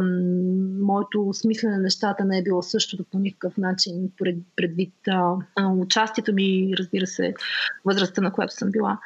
моето 0.81 1.33
смислене 1.33 1.77
на 1.77 1.83
нещата 1.83 2.25
не 2.25 2.39
е 2.39 2.43
било 2.43 2.63
същото 2.63 3.05
по 3.13 3.19
никакъв 3.19 3.57
начин, 3.57 4.11
пред, 4.19 4.37
предвид 4.57 4.95
а, 5.09 5.35
участието 5.71 6.33
ми, 6.33 6.73
разбира 6.79 7.07
се, 7.07 7.35
възрастта, 7.85 8.21
на 8.21 8.33
която 8.33 8.55
съм 8.55 8.71
била. 8.71 8.99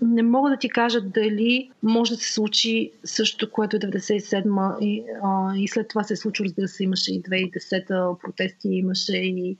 Не 0.00 0.22
мога 0.22 0.50
да 0.50 0.56
ти 0.56 0.68
кажа 0.68 1.00
дали 1.00 1.70
може 1.82 2.14
да 2.14 2.20
се 2.20 2.32
случи 2.32 2.90
същото, 3.04 3.50
което 3.50 3.76
е 3.76 3.80
97-ма 3.80 4.78
и, 4.80 5.04
а, 5.22 5.56
и 5.56 5.68
след 5.68 5.88
това 5.88 6.04
се 6.04 6.12
е 6.12 6.16
случило, 6.16 6.44
разбира 6.44 6.68
се, 6.68 6.84
имаше 6.84 7.14
и 7.14 7.22
2010-та 7.22 8.18
протести, 8.22 8.68
имаше 8.68 9.16
и 9.16 9.56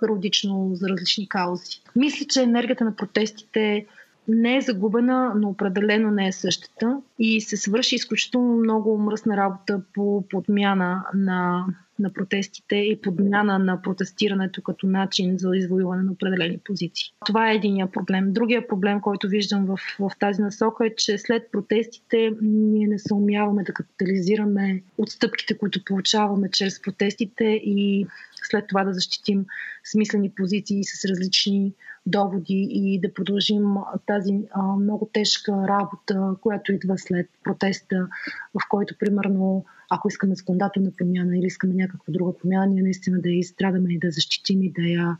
периодично 0.00 0.70
за 0.74 0.88
различни 0.88 1.28
каузи. 1.28 1.82
Мисля, 1.96 2.26
че 2.26 2.42
енергията 2.42 2.84
на 2.84 2.96
протестите 2.96 3.86
не 4.28 4.56
е 4.56 4.60
загубена, 4.60 5.32
но 5.36 5.48
определено 5.48 6.10
не 6.10 6.26
е 6.26 6.32
същата 6.32 7.00
и 7.18 7.40
се 7.40 7.56
свърши 7.56 7.94
изключително 7.94 8.56
много 8.56 8.98
мръсна 8.98 9.36
работа 9.36 9.82
по 9.94 10.24
подмяна 10.28 11.04
на 11.14 11.66
на 11.98 12.12
протестите 12.12 12.76
и 12.76 13.00
подмяна 13.00 13.58
на 13.58 13.82
протестирането 13.82 14.62
като 14.62 14.86
начин 14.86 15.38
за 15.38 15.50
извоюване 15.54 16.02
на 16.02 16.12
определени 16.12 16.58
позиции. 16.58 17.12
Това 17.26 17.50
е 17.50 17.54
единия 17.54 17.90
проблем. 17.90 18.32
Другия 18.32 18.68
проблем, 18.68 19.00
който 19.00 19.28
виждам 19.28 19.66
в, 19.66 19.78
в 19.98 20.10
тази 20.18 20.42
насока 20.42 20.86
е, 20.86 20.94
че 20.96 21.18
след 21.18 21.50
протестите 21.52 22.30
ние 22.42 22.86
не 22.86 22.98
се 22.98 23.14
умяваме 23.14 23.62
да 23.62 23.72
капитализираме 23.72 24.82
отстъпките, 24.98 25.58
които 25.58 25.84
получаваме 25.84 26.50
чрез 26.50 26.82
протестите 26.82 27.44
и 27.44 28.06
след 28.42 28.66
това 28.66 28.84
да 28.84 28.92
защитим 28.92 29.46
смислени 29.84 30.30
позиции 30.30 30.84
с 30.84 31.04
различни 31.04 31.72
доводи 32.06 32.68
и 32.70 33.00
да 33.00 33.14
продължим 33.14 33.74
тази 34.06 34.40
а, 34.50 34.62
много 34.62 35.10
тежка 35.12 35.52
работа, 35.68 36.36
която 36.40 36.72
идва 36.72 36.98
след 36.98 37.26
протеста, 37.44 38.08
в 38.54 38.68
който 38.68 38.94
примерно 38.98 39.64
ако 39.90 40.08
искаме 40.08 40.34
законодателна 40.34 40.90
промяна 40.98 41.38
или 41.38 41.46
искаме 41.46 41.74
някаква 41.74 42.12
друга 42.12 42.32
промяна, 42.38 42.66
ние 42.66 42.82
наистина 42.82 43.20
да 43.20 43.28
я 43.28 43.38
изстрадаме 43.38 43.92
и 43.92 43.98
да 43.98 44.10
защитим 44.10 44.62
и 44.62 44.72
да, 44.72 44.82
я, 44.82 45.16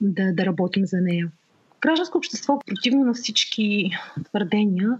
да, 0.00 0.32
да 0.32 0.46
работим 0.46 0.86
за 0.86 1.00
нея. 1.00 1.30
Гражданско 1.80 2.18
общество, 2.18 2.58
противно 2.66 3.04
на 3.04 3.14
всички 3.14 3.90
твърдения, 4.24 4.98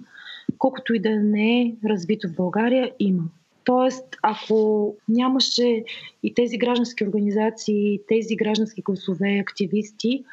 колкото 0.59 0.95
и 0.95 0.99
да 0.99 1.11
не 1.11 1.61
е 1.61 1.75
развито 1.85 2.29
в 2.29 2.35
България, 2.35 2.93
има. 2.99 3.23
Тоест, 3.65 4.05
ако 4.23 4.95
нямаше 5.09 5.85
и 6.23 6.35
тези 6.35 6.59
граждански 6.59 7.05
организации, 7.05 8.01
тези 8.09 8.37
граждански 8.37 8.83
гласове, 8.83 9.39
активисти, 9.39 10.25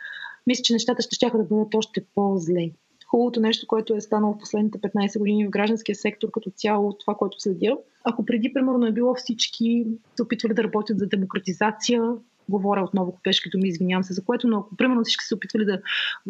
мисля, 0.47 0.61
че 0.63 0.73
нещата 0.73 1.01
ще 1.01 1.15
ще 1.15 1.29
да 1.37 1.43
бъдат 1.43 1.75
още 1.75 2.05
по-зле. 2.15 2.71
Хубавото 3.07 3.39
нещо, 3.39 3.67
което 3.67 3.95
е 3.95 4.01
станало 4.01 4.33
в 4.33 4.37
последните 4.37 4.77
15 4.77 5.19
години 5.19 5.47
в 5.47 5.49
гражданския 5.49 5.95
сектор 5.95 6.31
като 6.31 6.49
цяло, 6.55 6.93
това, 6.93 7.15
което 7.15 7.41
следя, 7.41 7.77
ако 8.03 8.25
преди, 8.25 8.53
примерно, 8.53 8.85
е 8.85 8.91
било 8.91 9.15
всички 9.15 9.87
се 10.15 10.23
опитвали 10.23 10.53
да 10.53 10.63
работят 10.63 10.99
за 10.99 11.07
демократизация, 11.07 12.01
говоря 12.49 12.83
отново 12.83 13.11
копешки 13.11 13.49
думи, 13.49 13.69
извинявам 13.69 14.03
се 14.03 14.13
за 14.13 14.23
което, 14.23 14.47
но 14.47 14.57
ако 14.57 14.75
примерно 14.75 15.03
всички 15.03 15.25
се 15.25 15.35
опитвали 15.35 15.65
да 15.65 15.81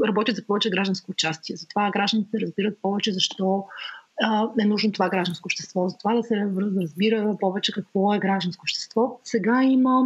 работят 0.08 0.36
за 0.36 0.46
повече 0.46 0.70
гражданско 0.70 1.12
участие, 1.12 1.56
затова 1.56 1.92
гражданите 1.92 2.40
разбират 2.40 2.78
повече 2.82 3.14
защо 3.14 3.64
е 4.60 4.66
нужно 4.66 4.92
това 4.92 5.10
гражданско 5.10 5.48
общество, 5.48 5.90
за 5.90 5.98
това 5.98 6.14
да 6.14 6.24
се 6.24 6.36
разбира 6.82 7.38
повече 7.40 7.72
какво 7.72 8.14
е 8.14 8.20
гражданско 8.20 8.64
общество. 8.64 9.20
Сега 9.24 9.64
има 9.64 10.04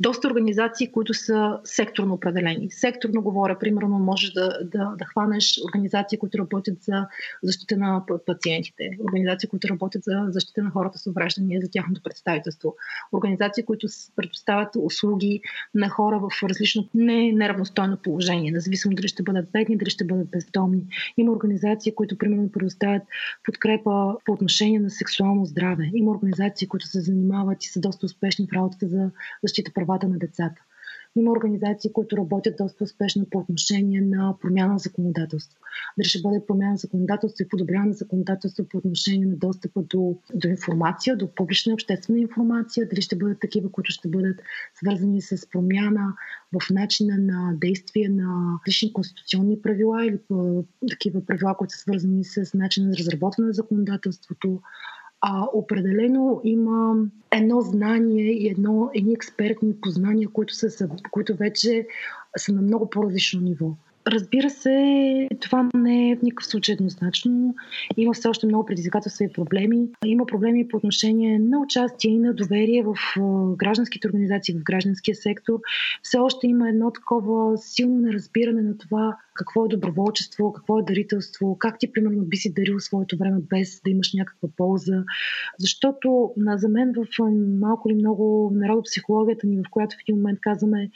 доста 0.00 0.28
организации, 0.28 0.92
които 0.92 1.14
са 1.14 1.58
секторно 1.64 2.14
определени. 2.14 2.70
Секторно 2.70 3.22
говоря, 3.22 3.58
примерно, 3.58 3.98
можеш 3.98 4.32
да, 4.32 4.58
да, 4.64 4.94
да 4.98 5.04
хванеш 5.04 5.60
организации, 5.64 6.18
които 6.18 6.38
работят 6.38 6.82
за 6.82 7.06
защита 7.42 7.76
на 7.76 8.04
пациентите, 8.26 8.90
организации, 9.08 9.48
които 9.48 9.68
работят 9.68 10.02
за 10.04 10.26
защита 10.28 10.62
на 10.62 10.70
хората 10.70 10.98
с 10.98 11.06
увреждания, 11.06 11.60
за 11.60 11.70
тяхното 11.70 12.02
представителство, 12.02 12.76
организации, 13.12 13.64
които 13.64 13.86
предоставят 14.16 14.68
услуги 14.78 15.40
на 15.74 15.88
хора 15.88 16.18
в 16.18 16.48
различно 16.48 16.88
не 16.94 17.32
неравностойно 17.32 17.96
положение, 17.96 18.52
независимо 18.52 18.94
дали 18.94 19.08
ще 19.08 19.22
бъдат 19.22 19.50
бедни, 19.52 19.76
дали 19.76 19.90
ще 19.90 20.04
бъдат 20.04 20.30
бездомни. 20.30 20.86
Има 21.16 21.32
организации, 21.32 21.94
които, 21.94 22.18
примерно, 22.18 22.52
предоставят 22.52 23.02
подкрепа 23.44 24.16
по 24.24 24.32
отношение 24.32 24.80
на 24.80 24.90
сексуално 24.90 25.44
здраве. 25.44 25.90
Има 25.94 26.10
организации, 26.10 26.68
които 26.68 26.86
се 26.86 27.00
занимават 27.00 27.64
и 27.64 27.68
са 27.68 27.80
доста 27.80 28.06
успешни 28.06 28.46
в 28.46 28.52
работата 28.52 28.88
за 28.88 29.10
защита 29.42 29.72
права 29.74 29.87
правата 29.88 30.08
на 30.08 30.18
децата. 30.18 30.62
Има 31.16 31.32
организации, 31.32 31.92
които 31.92 32.16
работят 32.16 32.56
доста 32.58 32.84
успешно 32.84 33.26
по 33.30 33.38
отношение 33.38 34.00
на 34.00 34.34
промяна 34.40 34.72
на 34.72 34.78
законодателство. 34.78 35.60
Дали 35.98 36.08
ще 36.08 36.22
бъде 36.22 36.46
промяна 36.46 36.70
на 36.70 36.76
законодателство 36.76 37.42
и 37.42 37.48
подобряване 37.48 37.88
на 37.88 37.94
законодателство 37.94 38.64
по 38.64 38.78
отношение 38.78 39.26
на 39.26 39.36
достъпа 39.36 39.82
до, 39.82 40.16
до 40.34 40.48
информация, 40.48 41.16
до 41.16 41.34
публична 41.34 41.74
обществена 41.74 42.18
информация, 42.18 42.88
дали 42.88 43.02
ще 43.02 43.16
бъдат 43.16 43.40
такива, 43.40 43.72
които 43.72 43.92
ще 43.92 44.08
бъдат 44.08 44.36
свързани 44.74 45.22
с 45.22 45.50
промяна 45.50 46.14
в 46.52 46.70
начина 46.70 47.18
на 47.18 47.52
действие 47.60 48.08
на 48.08 48.60
лични 48.68 48.92
конституционни 48.92 49.62
правила 49.62 50.06
или 50.06 50.18
такива 50.90 51.26
правила, 51.26 51.56
които 51.56 51.74
са 51.74 51.80
свързани 51.80 52.24
с 52.24 52.54
начина 52.54 52.88
на 52.88 52.96
разработване 52.96 53.46
на 53.46 53.52
законодателството, 53.52 54.60
а 55.20 55.48
определено 55.52 56.40
има 56.44 56.96
едно 57.30 57.60
знание 57.60 58.32
и 58.32 58.48
едно, 58.48 58.90
едни 58.94 59.12
експертни 59.12 59.80
познания, 59.80 60.28
които, 60.28 60.54
са, 60.54 60.88
които 61.10 61.36
вече 61.36 61.86
са 62.36 62.52
на 62.52 62.62
много 62.62 62.90
по-различно 62.90 63.40
ниво. 63.40 63.70
Разбира 64.10 64.50
се, 64.50 65.28
това 65.40 65.68
не 65.74 66.10
е 66.10 66.16
в 66.16 66.22
никакъв 66.22 66.46
случай 66.46 66.72
еднозначно. 66.72 67.54
Има 67.96 68.12
все 68.12 68.28
още 68.28 68.46
много 68.46 68.66
предизвикателства 68.66 69.24
и 69.24 69.32
проблеми. 69.32 69.88
Има 70.04 70.26
проблеми 70.26 70.68
по 70.68 70.76
отношение 70.76 71.38
на 71.38 71.60
участие 71.60 72.10
и 72.10 72.18
на 72.18 72.34
доверие 72.34 72.82
в 72.82 72.94
гражданските 73.56 74.08
организации, 74.08 74.54
в 74.54 74.62
гражданския 74.62 75.14
сектор. 75.14 75.58
Все 76.02 76.18
още 76.18 76.46
има 76.46 76.68
едно 76.68 76.90
такова 76.90 77.58
силно 77.58 78.00
неразбиране 78.00 78.62
на 78.62 78.78
това 78.78 79.16
какво 79.34 79.64
е 79.64 79.68
доброволчество, 79.68 80.52
какво 80.52 80.78
е 80.78 80.82
дарителство, 80.82 81.58
как 81.58 81.78
ти, 81.78 81.92
примерно, 81.92 82.24
би 82.24 82.36
си 82.36 82.54
дарил 82.54 82.80
своето 82.80 83.16
време 83.16 83.38
без 83.48 83.80
да 83.84 83.90
имаш 83.90 84.12
някаква 84.14 84.48
полза. 84.56 85.04
Защото 85.58 86.32
за 86.36 86.68
мен 86.68 86.92
в 86.96 87.06
малко 87.60 87.88
или 87.88 87.98
много 87.98 88.50
народопсихологията 88.54 89.46
ни, 89.46 89.56
в 89.56 89.70
която 89.70 89.96
в 89.96 90.00
един 90.08 90.16
момент 90.16 90.38
казваме, 90.40 90.90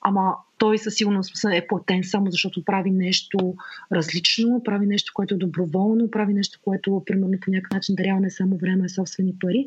ама 0.00 0.34
той 0.58 0.78
със 0.78 0.94
сигурност 0.94 1.44
е 1.52 1.66
платен 1.66 2.04
само 2.04 2.30
защото 2.30 2.64
прави 2.64 2.90
нещо 2.90 3.54
различно, 3.92 4.62
прави 4.64 4.86
нещо, 4.86 5.12
което 5.14 5.34
е 5.34 5.38
доброволно, 5.38 6.10
прави 6.10 6.34
нещо, 6.34 6.58
което 6.64 7.02
примерно 7.06 7.38
по 7.40 7.50
някакъв 7.50 7.74
начин 7.74 7.94
дарява 7.94 8.20
не 8.20 8.30
само 8.30 8.56
време, 8.56 8.84
а 8.84 8.88
собствени 8.88 9.34
пари, 9.40 9.66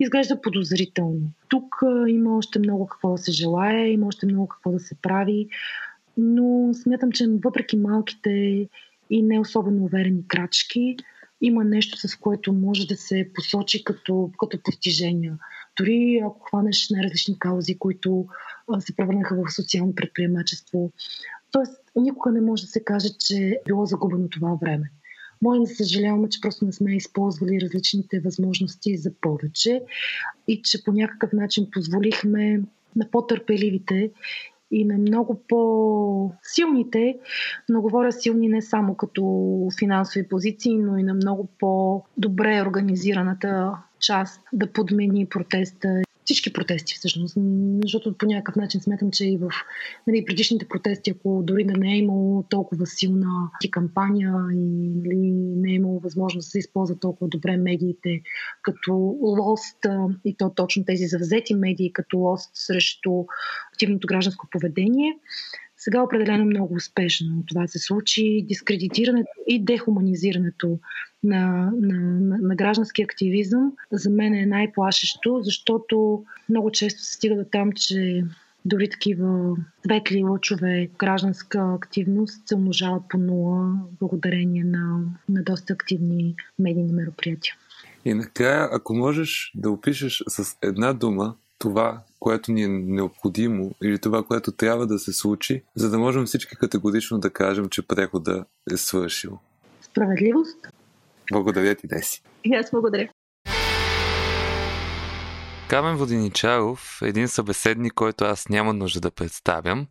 изглежда 0.00 0.40
подозрително. 0.40 1.20
Тук 1.48 1.82
има 2.08 2.36
още 2.36 2.58
много 2.58 2.86
какво 2.86 3.12
да 3.12 3.18
се 3.18 3.32
желая, 3.32 3.92
има 3.92 4.06
още 4.06 4.26
много 4.26 4.48
какво 4.48 4.72
да 4.72 4.80
се 4.80 4.94
прави, 4.94 5.48
но 6.16 6.74
смятам, 6.74 7.12
че 7.12 7.26
въпреки 7.44 7.76
малките 7.76 8.68
и 9.10 9.22
не 9.22 9.40
особено 9.40 9.84
уверени 9.84 10.28
крачки, 10.28 10.96
има 11.40 11.64
нещо, 11.64 12.08
с 12.08 12.16
което 12.16 12.52
може 12.52 12.86
да 12.86 12.96
се 12.96 13.30
посочи 13.34 13.84
като, 13.84 14.30
като 14.38 14.62
постижения. 14.62 15.38
Дори 15.78 16.22
ако 16.24 16.40
хванеш 16.40 16.90
най-различни 16.90 17.38
каузи, 17.38 17.78
които 17.78 18.26
се 18.78 18.96
превърнаха 18.96 19.36
в 19.36 19.54
социално 19.54 19.94
предприемачество. 19.94 20.90
Тоест, 21.50 21.80
никога 21.96 22.32
не 22.32 22.40
може 22.40 22.62
да 22.62 22.68
се 22.68 22.84
каже, 22.84 23.08
че 23.18 23.36
е 23.36 23.60
било 23.66 23.86
загубено 23.86 24.28
това 24.28 24.54
време. 24.60 24.90
Може 25.42 25.60
да 25.60 25.66
съжаляваме, 25.66 26.28
че 26.28 26.40
просто 26.40 26.64
не 26.64 26.72
сме 26.72 26.96
използвали 26.96 27.60
различните 27.60 28.20
възможности 28.20 28.96
за 28.96 29.10
повече 29.20 29.82
и 30.48 30.62
че 30.62 30.84
по 30.84 30.92
някакъв 30.92 31.32
начин 31.32 31.68
позволихме 31.72 32.60
на 32.96 33.10
по-търпеливите 33.10 34.10
и 34.70 34.84
на 34.84 34.98
много 34.98 35.42
по-силните, 35.48 37.18
но 37.68 37.80
говоря 37.80 38.12
силни 38.12 38.48
не 38.48 38.62
само 38.62 38.94
като 38.94 39.22
финансови 39.78 40.28
позиции, 40.28 40.78
но 40.78 40.98
и 40.98 41.02
на 41.02 41.14
много 41.14 41.48
по-добре 41.58 42.62
организираната 42.62 43.72
част 44.00 44.42
да 44.52 44.72
подмени 44.72 45.26
протеста 45.26 46.05
всички 46.26 46.52
протести 46.52 46.94
всъщност, 46.94 47.36
защото 47.82 48.18
по 48.18 48.26
някакъв 48.26 48.56
начин 48.56 48.80
смятам, 48.80 49.10
че 49.10 49.24
и 49.26 49.36
в 49.36 49.50
нали, 50.06 50.24
предишните 50.24 50.68
протести, 50.68 51.10
ако 51.10 51.42
дори 51.44 51.64
да 51.64 51.72
не 51.72 51.94
е 51.94 51.98
имало 51.98 52.42
толкова 52.42 52.86
силна 52.86 53.50
кампания 53.70 54.34
и 54.52 54.88
нали, 55.04 55.32
не 55.56 55.70
е 55.70 55.74
имало 55.74 56.00
възможност 56.00 56.46
да 56.46 56.50
се 56.50 56.58
използват 56.58 57.00
толкова 57.00 57.28
добре 57.28 57.56
медиите 57.56 58.20
като 58.62 58.92
лост 59.22 59.78
и 60.24 60.36
то 60.36 60.52
точно 60.56 60.84
тези 60.84 61.06
завзети 61.06 61.54
медии 61.54 61.92
като 61.92 62.18
лост 62.18 62.50
срещу 62.54 63.10
активното 63.72 64.06
гражданско 64.06 64.48
поведение, 64.50 65.18
сега 65.86 66.02
определено 66.02 66.44
много 66.44 66.74
успешно 66.74 67.44
това 67.48 67.66
се 67.66 67.78
случи. 67.78 68.44
Дискредитирането 68.48 69.30
и 69.46 69.64
дехуманизирането 69.64 70.78
на, 71.24 71.70
на, 71.80 72.20
на, 72.38 72.54
граждански 72.54 73.02
активизъм 73.02 73.72
за 73.92 74.10
мен 74.10 74.34
е 74.34 74.46
най-плашещо, 74.46 75.40
защото 75.42 76.24
много 76.48 76.70
често 76.70 77.02
се 77.02 77.12
стига 77.12 77.36
до 77.36 77.44
там, 77.44 77.72
че 77.72 78.24
дори 78.64 78.90
такива 78.90 79.56
светли 79.84 80.24
лъчове 80.24 80.88
гражданска 80.98 81.74
активност 81.74 82.48
се 82.48 82.54
умножават 82.54 83.02
по 83.08 83.18
нула 83.18 83.74
благодарение 84.00 84.64
на, 84.64 85.00
на 85.28 85.42
доста 85.42 85.72
активни 85.72 86.34
медийни 86.58 86.92
мероприятия. 86.92 87.54
И 88.04 88.14
накрая, 88.14 88.68
ако 88.72 88.94
можеш 88.94 89.52
да 89.54 89.70
опишеш 89.70 90.22
с 90.28 90.56
една 90.62 90.92
дума 90.92 91.34
това, 91.58 92.02
което 92.20 92.52
ни 92.52 92.62
е 92.62 92.68
необходимо 92.68 93.70
или 93.82 93.98
това, 93.98 94.22
което 94.22 94.52
трябва 94.52 94.86
да 94.86 94.98
се 94.98 95.12
случи, 95.12 95.62
за 95.74 95.90
да 95.90 95.98
можем 95.98 96.26
всички 96.26 96.56
категорично 96.56 97.18
да 97.18 97.30
кажем, 97.30 97.68
че 97.68 97.86
прехода 97.86 98.44
е 98.72 98.76
свършил. 98.76 99.38
Справедливост? 99.80 100.58
Благодаря 101.32 101.74
ти, 101.74 101.86
Деси. 101.86 102.22
И 102.44 102.54
аз 102.54 102.70
благодаря. 102.70 103.08
Камен 105.68 105.96
Водиничаров 105.96 106.98
е 107.02 107.08
един 107.08 107.28
събеседник, 107.28 107.92
който 107.92 108.24
аз 108.24 108.48
няма 108.48 108.72
нужда 108.72 109.00
да 109.00 109.10
представям, 109.10 109.86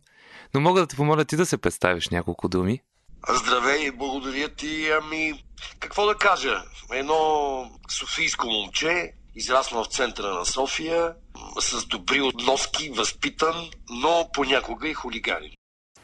но 0.54 0.60
мога 0.60 0.80
да 0.80 0.86
те 0.86 0.96
помоля 0.96 1.24
ти 1.24 1.36
да 1.36 1.46
се 1.46 1.58
представиш 1.58 2.08
няколко 2.08 2.48
думи. 2.48 2.80
Здравей, 3.28 3.90
благодаря 3.90 4.48
ти. 4.48 4.88
Ами, 5.02 5.44
какво 5.80 6.06
да 6.06 6.14
кажа? 6.14 6.62
Едно 6.92 7.70
софийско 7.90 8.46
момче, 8.46 9.12
израснал 9.36 9.84
в 9.84 9.88
центъра 9.88 10.34
на 10.34 10.44
София, 10.44 11.14
с 11.60 11.86
добри 11.86 12.20
относки, 12.20 12.90
възпитан, 12.90 13.70
но 13.90 14.30
понякога 14.32 14.88
и 14.88 14.94
хулиганин. 14.94 15.50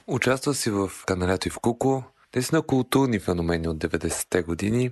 Участва 0.07 0.55
си 0.55 0.71
в 0.71 0.91
Каналято 1.07 1.49
и 1.49 1.51
в 1.51 1.59
Куко, 1.59 2.05
наистина 2.35 2.62
културни 2.62 3.21
феномени 3.21 3.69
от 3.69 3.77
90-те 3.77 4.43
години, 4.43 4.91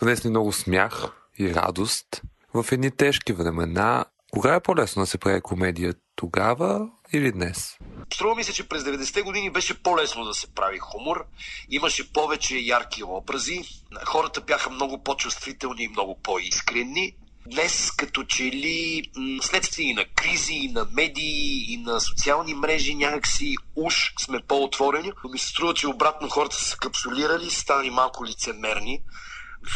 донесли 0.00 0.30
много 0.30 0.52
смях 0.52 1.12
и 1.38 1.54
радост 1.54 2.22
в 2.54 2.66
едни 2.72 2.90
тежки 2.90 3.32
времена. 3.32 4.04
Кога 4.32 4.54
е 4.54 4.60
по-лесно 4.60 5.02
да 5.02 5.06
се 5.06 5.18
прави 5.18 5.40
комедия? 5.40 5.94
Тогава 6.16 6.88
или 7.12 7.32
днес? 7.32 7.78
Струва 8.14 8.34
ми 8.34 8.44
се, 8.44 8.52
че 8.52 8.68
през 8.68 8.82
90-те 8.82 9.22
години 9.22 9.50
беше 9.50 9.82
по-лесно 9.82 10.24
да 10.24 10.34
се 10.34 10.54
прави 10.54 10.78
хумор. 10.78 11.26
Имаше 11.68 12.12
повече 12.12 12.56
ярки 12.56 13.04
образи. 13.04 13.62
Хората 14.04 14.40
бяха 14.40 14.70
много 14.70 15.02
по-чувствителни 15.02 15.84
и 15.84 15.88
много 15.88 16.18
по-искрени. 16.22 17.16
Днес 17.46 17.90
като 17.90 18.24
че 18.24 18.42
ли 18.42 19.02
следствие 19.42 19.86
и 19.86 19.94
на 19.94 20.04
кризи, 20.04 20.54
и 20.54 20.68
на 20.68 20.86
медии, 20.92 21.72
и 21.72 21.76
на 21.76 22.00
социални 22.00 22.54
мрежи 22.54 22.94
някакси 22.94 23.54
уж 23.76 24.12
сме 24.18 24.40
по-отворени, 24.48 25.12
но 25.24 25.30
ми 25.30 25.38
се 25.38 25.48
струва, 25.48 25.74
че 25.74 25.88
обратно 25.88 26.28
хората 26.28 26.56
са 26.56 26.76
капсулирали, 26.76 27.50
стани 27.50 27.90
малко 27.90 28.24
лицемерни 28.24 29.00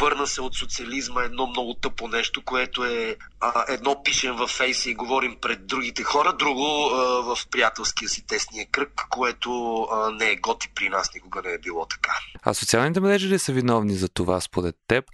върна 0.00 0.26
се 0.26 0.40
от 0.40 0.54
социализма 0.54 1.22
едно 1.22 1.46
много 1.46 1.74
тъпо 1.74 2.08
нещо, 2.08 2.42
което 2.44 2.84
е 2.84 3.16
а, 3.40 3.64
едно 3.68 4.02
пишем 4.02 4.36
във 4.36 4.50
фейса 4.50 4.90
и 4.90 4.94
говорим 4.94 5.36
пред 5.40 5.66
другите 5.66 6.02
хора, 6.02 6.32
друго 6.32 6.90
а, 6.92 6.96
в 7.22 7.38
приятелския 7.50 8.08
си 8.08 8.26
тесния 8.26 8.66
кръг, 8.70 9.06
което 9.10 9.82
а, 9.82 10.10
не 10.10 10.30
е 10.30 10.36
готи 10.36 10.68
при 10.74 10.88
нас, 10.88 11.14
никога 11.14 11.42
не 11.42 11.52
е 11.52 11.58
било 11.58 11.86
така. 11.86 12.12
А 12.42 12.54
социалните 12.54 13.00
мрежи 13.00 13.28
ли 13.28 13.38
са 13.38 13.52
виновни 13.52 13.94
за 13.94 14.08
това 14.08 14.40
според 14.40 14.76
теб? 14.86 15.04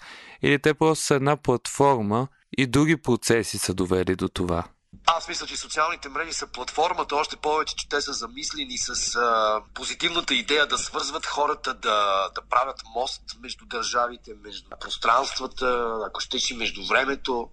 Или 0.43 0.59
те 0.59 0.75
просто 0.75 1.05
са 1.05 1.15
една 1.15 1.37
платформа 1.37 2.29
и 2.59 2.67
други 2.67 2.97
процеси 2.97 3.59
са 3.59 3.75
довели 3.75 4.17
до 4.17 4.29
това? 4.29 4.65
Аз 5.07 5.29
мисля, 5.29 5.47
че 5.47 5.57
социалните 5.57 6.09
мрежи 6.09 6.33
са 6.33 6.47
платформата, 6.47 7.17
още 7.17 7.37
повече, 7.37 7.77
че 7.77 7.89
те 7.89 8.01
са 8.01 8.13
замислени 8.13 8.79
с 8.79 9.17
а, 9.17 9.61
позитивната 9.75 10.35
идея 10.35 10.67
да 10.67 10.79
свързват 10.79 11.27
хората, 11.27 11.75
да, 11.75 12.29
да 12.35 12.43
правят 12.51 12.83
мост 12.95 13.23
между 13.41 13.67
държавите, 13.67 14.35
между 14.45 14.71
пространствата, 14.81 15.99
ако 16.07 16.21
щеш 16.21 16.51
и 16.51 16.57
между 16.57 16.87
времето. 16.87 17.51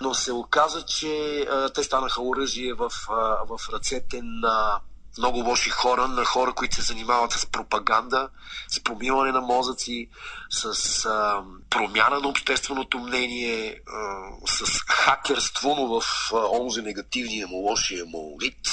Но 0.00 0.14
се 0.14 0.32
оказа, 0.32 0.82
че 0.82 1.40
а, 1.40 1.68
те 1.68 1.82
станаха 1.82 2.22
оръжие 2.22 2.74
в, 2.74 2.90
а, 3.08 3.14
в 3.48 3.58
ръцете 3.72 4.20
на 4.22 4.80
много 5.18 5.38
лоши 5.38 5.70
хора, 5.70 6.08
на 6.08 6.24
хора, 6.24 6.52
които 6.52 6.74
се 6.74 6.82
занимават 6.82 7.32
с 7.32 7.46
пропаганда, 7.46 8.28
с 8.68 8.82
промиване 8.82 9.32
на 9.32 9.40
мозъци, 9.40 10.08
с 10.50 11.04
а, 11.04 11.42
промяна 11.70 12.20
на 12.20 12.28
общественото 12.28 12.98
мнение, 12.98 13.80
а, 13.86 14.46
с 14.46 14.80
хакерство, 14.88 15.74
но 15.78 16.00
в 16.00 16.04
а, 16.32 16.36
онзи 16.36 16.82
негативния 16.82 17.46
му, 17.46 17.56
лошия 17.56 18.04
му 18.04 18.36
вид. 18.40 18.68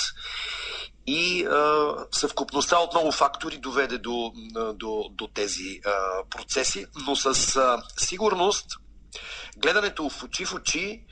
И 1.08 1.46
а, 1.46 1.94
съвкупността 2.12 2.78
от 2.78 2.94
много 2.94 3.12
фактори 3.12 3.58
доведе 3.58 3.98
до, 3.98 4.32
до, 4.74 5.10
до 5.12 5.28
тези 5.28 5.82
а, 5.86 5.92
процеси, 6.30 6.86
но 7.08 7.16
с 7.16 7.56
а, 7.56 7.84
сигурност 7.98 8.66
гледането 9.58 10.10
в 10.10 10.24
очи 10.24 10.46
в 10.46 10.54
очи, 10.54 11.04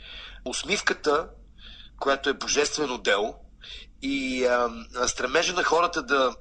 усмивката, 0.46 1.28
която 2.00 2.30
е 2.30 2.34
божествено 2.34 2.98
дело, 2.98 3.36
и 4.02 4.46
а, 4.46 4.70
стремежа 5.08 5.54
на 5.54 5.64
хората 5.64 6.04
да 6.04 6.36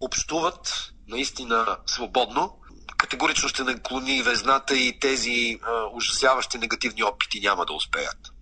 общуват 0.00 0.92
наистина 1.08 1.76
свободно, 1.86 2.58
категорично 2.98 3.48
ще 3.48 3.62
наклони 3.62 4.22
везната 4.22 4.76
и 4.76 4.98
тези 4.98 5.58
а, 5.62 5.96
ужасяващи 5.96 6.58
негативни 6.58 7.02
опити 7.02 7.40
няма 7.40 7.66
да 7.66 7.72
успеят. 7.72 8.35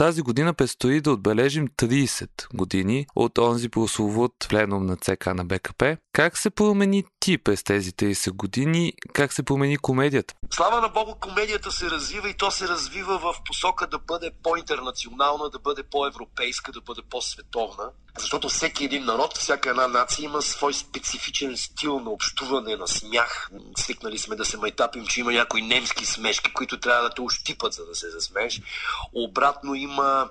Тази 0.00 0.22
година 0.22 0.54
предстои 0.54 1.00
да 1.00 1.12
отбележим 1.12 1.68
30 1.68 2.56
години 2.56 3.06
от 3.16 3.38
онзи 3.38 3.68
прословут 3.68 4.32
пленум 4.48 4.86
на 4.86 4.96
ЦК 4.96 5.26
на 5.26 5.44
БКП. 5.44 5.96
Как 6.12 6.38
се 6.38 6.50
промени 6.50 7.04
ти 7.20 7.38
през 7.38 7.64
тези 7.64 7.92
30 7.92 8.30
години? 8.30 8.92
Как 9.12 9.32
се 9.32 9.42
промени 9.42 9.76
комедията? 9.76 10.34
Слава 10.50 10.80
на 10.80 10.88
Богу, 10.88 11.14
комедията 11.20 11.72
се 11.72 11.90
развива 11.90 12.30
и 12.30 12.36
то 12.36 12.50
се 12.50 12.68
развива 12.68 13.18
в 13.18 13.34
посока 13.46 13.86
да 13.86 13.98
бъде 13.98 14.30
по-интернационална, 14.42 15.50
да 15.50 15.58
бъде 15.58 15.82
по-европейска, 15.82 16.72
да 16.72 16.80
бъде 16.80 17.00
по-световна. 17.10 17.84
Защото 18.18 18.48
всеки 18.48 18.84
един 18.84 19.04
народ, 19.04 19.38
всяка 19.38 19.70
една 19.70 19.88
нация 19.88 20.24
има 20.24 20.42
свой 20.42 20.74
специфичен 20.74 21.56
стил 21.56 22.00
на 22.00 22.10
общуване, 22.10 22.76
на 22.76 22.88
смях. 22.88 23.50
Свикнали 23.76 24.18
сме 24.18 24.36
да 24.36 24.44
се 24.44 24.56
майтапим, 24.56 25.06
че 25.06 25.20
има 25.20 25.32
някои 25.32 25.62
немски 25.62 26.06
смешки, 26.06 26.52
които 26.52 26.80
трябва 26.80 27.02
да 27.02 27.14
те 27.14 27.20
ощипат, 27.20 27.72
за 27.72 27.86
да 27.86 27.94
се 27.94 28.10
засмееш. 28.10 28.60
Обратно 29.12 29.74
има 29.74 30.28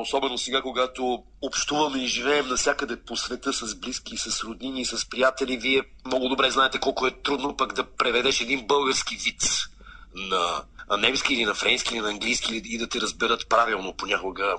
особено 0.00 0.38
сега, 0.38 0.62
когато 0.62 1.24
общуваме 1.42 1.98
и 1.98 2.06
живеем 2.06 2.48
навсякъде 2.48 2.96
по 2.96 3.16
света 3.16 3.52
с 3.52 3.74
близки, 3.74 4.18
с 4.18 4.44
роднини, 4.44 4.84
с 4.84 5.08
приятели, 5.08 5.56
вие 5.56 5.82
много 6.06 6.28
добре 6.28 6.50
знаете 6.50 6.80
колко 6.80 7.06
е 7.06 7.22
трудно 7.22 7.56
пък 7.56 7.72
да 7.72 7.84
преведеш 7.84 8.40
един 8.40 8.66
български 8.66 9.16
виц 9.16 9.66
на 10.14 10.62
немски 10.98 11.34
или 11.34 11.44
на 11.44 11.54
френски 11.54 11.94
или 11.94 12.00
на 12.00 12.08
английски 12.08 12.62
и 12.64 12.78
да 12.78 12.88
те 12.88 13.00
разберат 13.00 13.48
правилно. 13.48 13.94
Понякога 13.96 14.54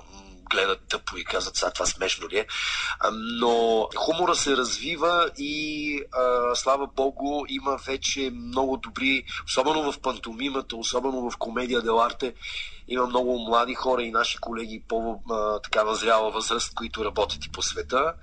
гледат 0.50 0.80
тъпо 0.88 1.16
и 1.16 1.24
казват, 1.24 1.56
сега 1.56 1.70
това 1.70 1.86
смешно 1.86 2.28
ли 2.28 2.38
е. 2.38 2.46
Но 3.12 3.88
хумора 3.96 4.34
се 4.34 4.56
развива 4.56 5.30
и 5.38 6.00
а, 6.12 6.54
слава 6.54 6.86
богу 6.86 7.44
има 7.48 7.78
вече 7.86 8.30
много 8.34 8.76
добри, 8.76 9.24
особено 9.46 9.92
в 9.92 10.00
пантомимата, 10.00 10.76
особено 10.76 11.30
в 11.30 11.36
комедия 11.36 11.82
деларте, 11.82 12.34
има 12.88 13.06
много 13.06 13.38
млади 13.38 13.74
хора 13.74 14.02
и 14.02 14.10
наши 14.10 14.38
колеги 14.38 14.82
по-така 14.88 15.82
възряла 15.82 16.30
възраст, 16.30 16.74
които 16.74 17.04
работят 17.04 17.44
и 17.44 17.52
по 17.52 17.62
света. 17.62 18.14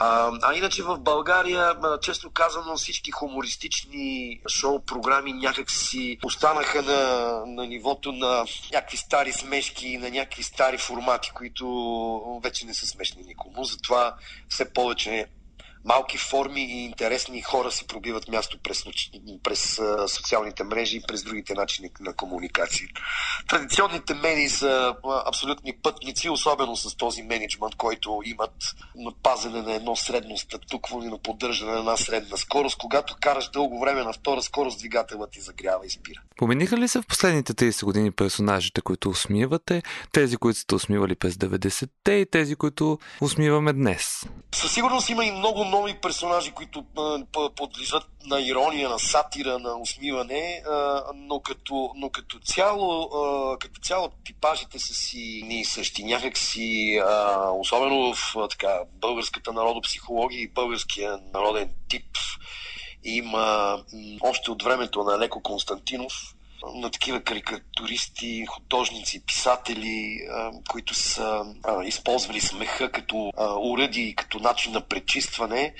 А, 0.00 0.32
а 0.42 0.54
иначе 0.54 0.82
в 0.82 0.98
България, 0.98 1.76
често 2.02 2.30
казано, 2.30 2.76
всички 2.76 3.10
хумористични 3.10 4.40
шоу-програми 4.48 5.32
някак 5.32 5.70
си 5.70 6.18
останаха 6.24 6.82
на, 6.82 7.42
на 7.46 7.66
нивото 7.66 8.12
на 8.12 8.44
някакви 8.72 8.96
стари 8.96 9.32
смешки, 9.32 9.98
на 9.98 10.10
някакви 10.10 10.42
стари 10.42 10.78
формати, 10.78 11.30
които 11.34 12.40
вече 12.42 12.66
не 12.66 12.74
са 12.74 12.86
смешни 12.86 13.22
никому. 13.22 13.64
Затова 13.64 14.14
все 14.48 14.72
повече 14.72 15.26
малки 15.84 16.18
форми 16.18 16.62
и 16.62 16.84
интересни 16.84 17.42
хора 17.42 17.70
си 17.70 17.86
пробиват 17.86 18.28
място 18.28 18.58
през, 18.62 18.84
през 19.42 19.80
социалните 20.06 20.64
мрежи 20.64 20.96
и 20.96 21.02
през 21.08 21.22
другите 21.22 21.54
начини 21.54 21.90
на 22.00 22.12
комуникация. 22.12 22.88
Традиционните 23.48 24.14
медии 24.14 24.48
са 24.48 24.94
абсолютни 25.26 25.72
пътници, 25.82 26.28
особено 26.28 26.76
с 26.76 26.96
този 26.96 27.22
менеджмент, 27.22 27.74
който 27.76 28.20
имат 28.24 28.74
на 28.96 29.12
пазене 29.22 29.62
на 29.62 29.72
едно 29.72 29.96
средно 29.96 30.36
статукво 30.36 31.02
и 31.02 31.06
на 31.06 31.18
поддържане 31.18 31.72
на 31.72 31.78
една 31.78 31.96
средна 31.96 32.36
скорост. 32.36 32.78
Когато 32.78 33.16
караш 33.20 33.48
дълго 33.48 33.80
време 33.80 34.02
на 34.02 34.12
втора 34.12 34.42
скорост, 34.42 34.78
двигателът 34.78 35.30
ти 35.30 35.40
загрява 35.40 35.86
и 35.86 35.90
спира. 35.90 36.20
Помениха 36.36 36.76
ли 36.76 36.88
се 36.88 37.00
в 37.00 37.06
последните 37.06 37.54
30 37.54 37.84
години 37.84 38.10
персонажите, 38.10 38.80
които 38.80 39.10
усмивате, 39.10 39.82
тези, 40.12 40.36
които 40.36 40.58
сте 40.58 40.74
усмивали 40.74 41.14
през 41.14 41.34
90-те 41.34 42.12
и 42.12 42.30
тези, 42.30 42.56
които 42.56 42.98
усмиваме 43.20 43.72
днес? 43.72 44.26
Със 44.54 44.72
сигурност 44.72 45.08
има 45.08 45.24
и 45.24 45.32
много 45.32 45.64
нови 45.68 46.00
персонажи, 46.00 46.50
които 46.50 46.84
подлежат 47.56 48.02
на 48.24 48.40
ирония, 48.40 48.88
на 48.88 48.98
сатира, 48.98 49.58
на 49.58 49.76
усмиване, 49.76 50.62
но 51.14 51.40
като, 51.40 51.92
но 51.96 52.10
като 52.10 52.38
цяло, 52.38 53.10
като 53.60 53.80
цяло 53.80 54.10
типажите 54.24 54.78
са 54.78 54.94
си 54.94 55.42
ни 55.46 55.64
същи. 55.64 56.04
Някак 56.04 56.38
си, 56.38 57.00
особено 57.52 58.14
в 58.14 58.48
така, 58.50 58.80
българската 58.92 59.52
народопсихология 59.52 60.42
и 60.42 60.52
българския 60.52 61.18
народен 61.34 61.70
тип, 61.88 62.06
има 63.04 63.78
още 64.20 64.50
от 64.50 64.62
времето 64.62 65.02
на 65.04 65.18
Леко 65.18 65.42
Константинов, 65.42 66.34
на 66.74 66.90
такива 66.90 67.20
карикатуристи, 67.22 68.46
художници, 68.46 69.26
писатели, 69.26 70.20
които 70.68 70.94
са 70.94 71.54
използвали 71.84 72.40
смеха 72.40 72.92
като 72.92 73.32
уръди 73.60 74.02
и 74.02 74.14
като 74.14 74.38
начин 74.38 74.72
на 74.72 74.80
пречистване, 74.80 75.74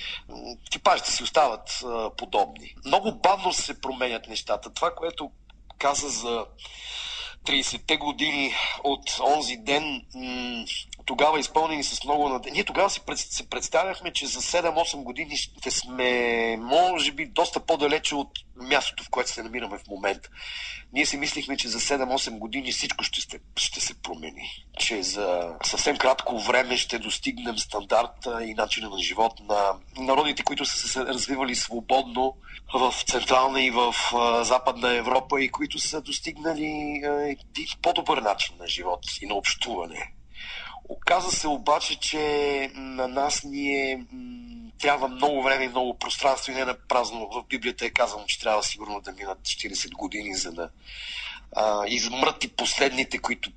типажите 0.71 1.13
си 1.13 1.23
остават 1.23 1.85
подобни. 2.17 2.75
Много 2.85 3.13
бавно 3.13 3.53
се 3.53 3.81
променят 3.81 4.29
нещата. 4.29 4.71
Това, 4.71 4.95
което 4.95 5.31
каза 5.79 6.09
за 6.09 6.47
30-те 7.45 7.97
години 7.97 8.55
от 8.85 9.21
онзи 9.21 9.57
ден, 9.57 10.03
тогава 11.09 11.41
изпълнени 11.41 11.85
с 11.85 12.05
много 12.05 12.29
надежда. 12.29 12.55
Ние 12.55 12.65
тогава 12.65 12.91
си 12.91 13.01
представяхме, 13.51 14.13
че 14.13 14.27
за 14.27 14.41
7-8 14.41 15.03
години 15.03 15.37
ще 15.37 15.71
сме, 15.71 16.57
може 16.57 17.13
би, 17.13 17.27
доста 17.27 17.61
по-далече 17.61 18.15
от 18.15 18.29
мястото, 18.57 19.05
в 19.05 19.11
което 19.11 19.31
се 19.31 19.43
намираме 19.43 19.79
в 19.79 19.87
момента. 19.89 20.29
Ние 20.93 21.07
си 21.07 21.17
мислихме, 21.17 21.57
че 21.57 21.69
за 21.69 21.81
7-8 21.81 22.39
години 22.39 22.73
всичко 22.73 23.05
ще, 23.05 23.21
сте, 23.21 23.39
ще 23.57 23.81
се 23.81 24.03
промени. 24.03 24.67
Че 24.79 25.03
за 25.03 25.55
съвсем 25.65 25.97
кратко 25.97 26.39
време 26.39 26.77
ще 26.77 26.99
достигнем 26.99 27.59
стандарта 27.59 28.45
и 28.45 28.55
начина 28.55 28.89
на 28.91 28.99
живот 28.99 29.33
на 29.49 29.73
народите, 29.99 30.43
които 30.43 30.65
са 30.65 30.89
се 30.89 31.01
развивали 31.01 31.55
свободно 31.55 32.35
в 32.75 32.95
Централна 33.07 33.63
и 33.63 33.71
в 33.71 33.95
Западна 34.43 34.95
Европа 34.95 35.43
и 35.43 35.49
които 35.49 35.79
са 35.79 36.01
достигнали 36.01 37.03
един 37.05 37.67
по-добър 37.83 38.19
начин 38.19 38.57
на 38.61 38.67
живот 38.67 39.01
и 39.23 39.27
на 39.27 39.35
общуване. 39.35 40.13
Оказа 40.89 41.31
се 41.31 41.49
обаче, 41.49 42.01
че 42.01 42.71
на 42.75 43.09
нас 43.09 43.45
ни 43.45 43.97
трябва 44.81 45.09
много 45.09 45.43
време 45.43 45.65
и 45.65 45.69
много 45.69 45.99
пространство 45.99 46.53
и 46.53 46.55
не 46.55 46.65
на 46.65 46.77
празно. 46.89 47.29
В 47.33 47.45
Библията 47.49 47.87
е 47.87 47.91
казано, 47.91 48.25
че 48.27 48.41
трябва 48.41 48.63
сигурно 48.63 49.01
да 49.01 49.13
минат 49.13 49.39
40 49.39 49.93
години, 49.93 50.35
за 50.35 50.53
да 50.53 50.71
а, 51.57 51.87
измрат 51.87 52.45
и 52.45 52.49
последните, 52.49 53.19
които 53.19 53.51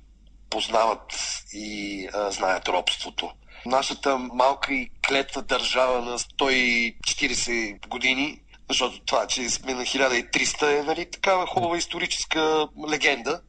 познават 0.50 1.14
и 1.52 2.08
а, 2.12 2.30
знаят 2.30 2.68
робството. 2.68 3.30
Нашата 3.66 4.18
малка 4.18 4.74
и 4.74 4.90
клетва 5.08 5.42
държава 5.42 6.02
на 6.02 6.18
140 6.18 7.88
години, 7.88 8.40
защото 8.70 9.00
това, 9.00 9.26
че 9.26 9.50
сме 9.50 9.74
на 9.74 9.82
1300 9.82 10.80
е 10.80 10.82
нали, 10.82 11.10
такава 11.10 11.46
хубава 11.46 11.76
историческа 11.76 12.68
легенда, 12.88 13.40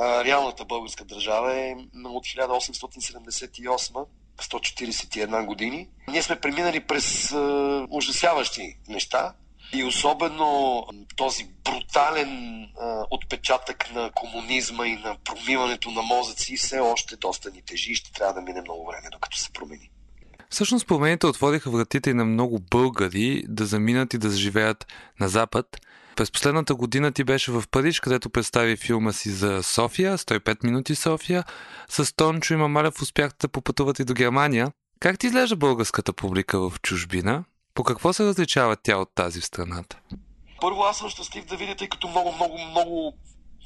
реалната 0.00 0.64
българска 0.64 1.04
държава 1.04 1.54
е 1.54 1.74
от 2.04 2.26
1878 2.26 4.06
141 4.42 5.46
години. 5.46 5.88
Ние 6.08 6.22
сме 6.22 6.40
преминали 6.40 6.80
през 6.80 7.32
а, 7.32 7.86
ужасяващи 7.90 8.76
неща 8.88 9.32
и 9.72 9.84
особено 9.84 10.82
този 11.16 11.48
брутален 11.64 12.62
а, 12.80 13.04
отпечатък 13.10 13.94
на 13.94 14.10
комунизма 14.14 14.86
и 14.86 14.96
на 14.96 15.16
промиването 15.24 15.90
на 15.90 16.02
мозъци 16.02 16.56
все 16.56 16.78
още 16.78 17.16
доста 17.16 17.50
ни 17.50 17.62
тежи 17.62 17.92
и 17.92 17.94
ще 17.94 18.12
трябва 18.12 18.34
да 18.34 18.40
мине 18.40 18.60
много 18.60 18.86
време, 18.86 19.08
докато 19.12 19.38
се 19.38 19.52
промени. 19.52 19.90
Всъщност 20.50 20.86
промените 20.86 21.26
отвориха 21.26 21.70
вратите 21.70 22.10
и 22.10 22.14
на 22.14 22.24
много 22.24 22.60
българи 22.70 23.44
да 23.48 23.66
заминат 23.66 24.14
и 24.14 24.18
да 24.18 24.30
заживеят 24.30 24.86
на 25.20 25.28
Запад– 25.28 25.66
през 26.18 26.30
последната 26.30 26.74
година 26.74 27.12
ти 27.12 27.24
беше 27.24 27.52
в 27.52 27.64
Париж, 27.70 28.00
където 28.00 28.30
представи 28.30 28.76
филма 28.76 29.12
си 29.12 29.30
за 29.30 29.62
София, 29.62 30.18
105 30.18 30.64
минути 30.64 30.94
София. 30.94 31.44
С 31.88 32.16
Тончо 32.16 32.54
и 32.54 32.56
Мамалев 32.56 33.02
успяхте 33.02 33.46
да 33.46 33.48
попътуват 33.48 33.98
и 33.98 34.04
до 34.04 34.14
Германия. 34.14 34.72
Как 35.00 35.18
ти 35.18 35.26
изглежда 35.26 35.56
българската 35.56 36.12
публика 36.12 36.70
в 36.70 36.80
чужбина? 36.82 37.44
По 37.74 37.84
какво 37.84 38.12
се 38.12 38.24
различава 38.24 38.76
тя 38.82 38.96
от 38.96 39.08
тази 39.14 39.40
в 39.40 39.44
страната? 39.44 39.98
Първо 40.60 40.82
аз 40.82 40.98
съм 40.98 41.08
щастлив 41.08 41.44
да 41.44 41.56
видя, 41.56 41.74
тъй 41.74 41.88
като 41.88 42.08
много, 42.08 42.32
много, 42.32 42.58
много 42.70 43.14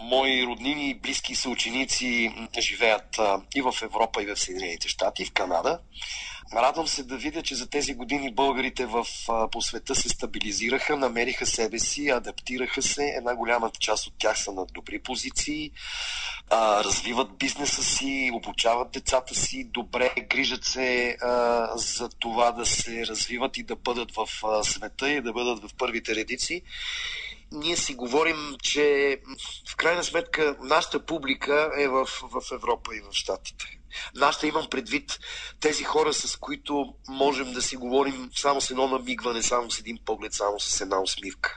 мои 0.00 0.46
роднини 0.46 0.90
и 0.90 0.94
близки 0.94 1.34
съученици 1.34 2.34
живеят 2.58 3.20
и 3.54 3.62
в 3.62 3.74
Европа, 3.82 4.22
и 4.22 4.26
в 4.26 4.36
Съединените 4.36 4.88
щати, 4.88 5.22
и 5.22 5.26
в 5.26 5.32
Канада. 5.32 5.78
Радвам 6.54 6.88
се 6.88 7.02
да 7.02 7.16
видя, 7.16 7.42
че 7.42 7.54
за 7.54 7.70
тези 7.70 7.94
години 7.94 8.34
българите 8.34 8.86
в, 8.86 9.06
по 9.52 9.62
света 9.62 9.94
се 9.94 10.08
стабилизираха, 10.08 10.96
намериха 10.96 11.46
себе 11.46 11.78
си, 11.78 12.08
адаптираха 12.08 12.82
се. 12.82 13.04
Една 13.04 13.34
голяма 13.34 13.70
част 13.80 14.06
от 14.06 14.14
тях 14.18 14.38
са 14.38 14.52
на 14.52 14.66
добри 14.66 14.98
позиции, 14.98 15.70
развиват 16.52 17.38
бизнеса 17.38 17.84
си, 17.84 18.30
обучават 18.34 18.90
децата 18.90 19.34
си 19.34 19.64
добре, 19.64 20.10
грижат 20.30 20.64
се 20.64 21.16
за 21.74 22.08
това 22.08 22.52
да 22.52 22.66
се 22.66 23.06
развиват 23.06 23.56
и 23.56 23.62
да 23.62 23.76
бъдат 23.76 24.12
в 24.16 24.28
света 24.64 25.10
и 25.10 25.20
да 25.20 25.32
бъдат 25.32 25.70
в 25.70 25.74
първите 25.78 26.14
редици 26.14 26.62
ние 27.52 27.76
си 27.76 27.94
говорим, 27.94 28.56
че 28.62 29.16
в 29.68 29.76
крайна 29.76 30.04
сметка 30.04 30.56
нашата 30.60 31.06
публика 31.06 31.70
е 31.78 31.88
в, 31.88 32.06
в 32.22 32.52
Европа 32.52 32.96
и 32.96 33.00
в 33.00 33.12
Штатите. 33.12 33.78
Нашата 34.14 34.46
имам 34.46 34.66
предвид 34.70 35.18
тези 35.60 35.84
хора, 35.84 36.12
с 36.12 36.36
които 36.36 36.94
можем 37.08 37.52
да 37.52 37.62
си 37.62 37.76
говорим 37.76 38.30
само 38.34 38.60
с 38.60 38.70
едно 38.70 38.88
намигване, 38.88 39.42
само 39.42 39.70
с 39.70 39.80
един 39.80 39.98
поглед, 40.04 40.34
само 40.34 40.60
с 40.60 40.80
една 40.80 41.00
усмивка. 41.00 41.56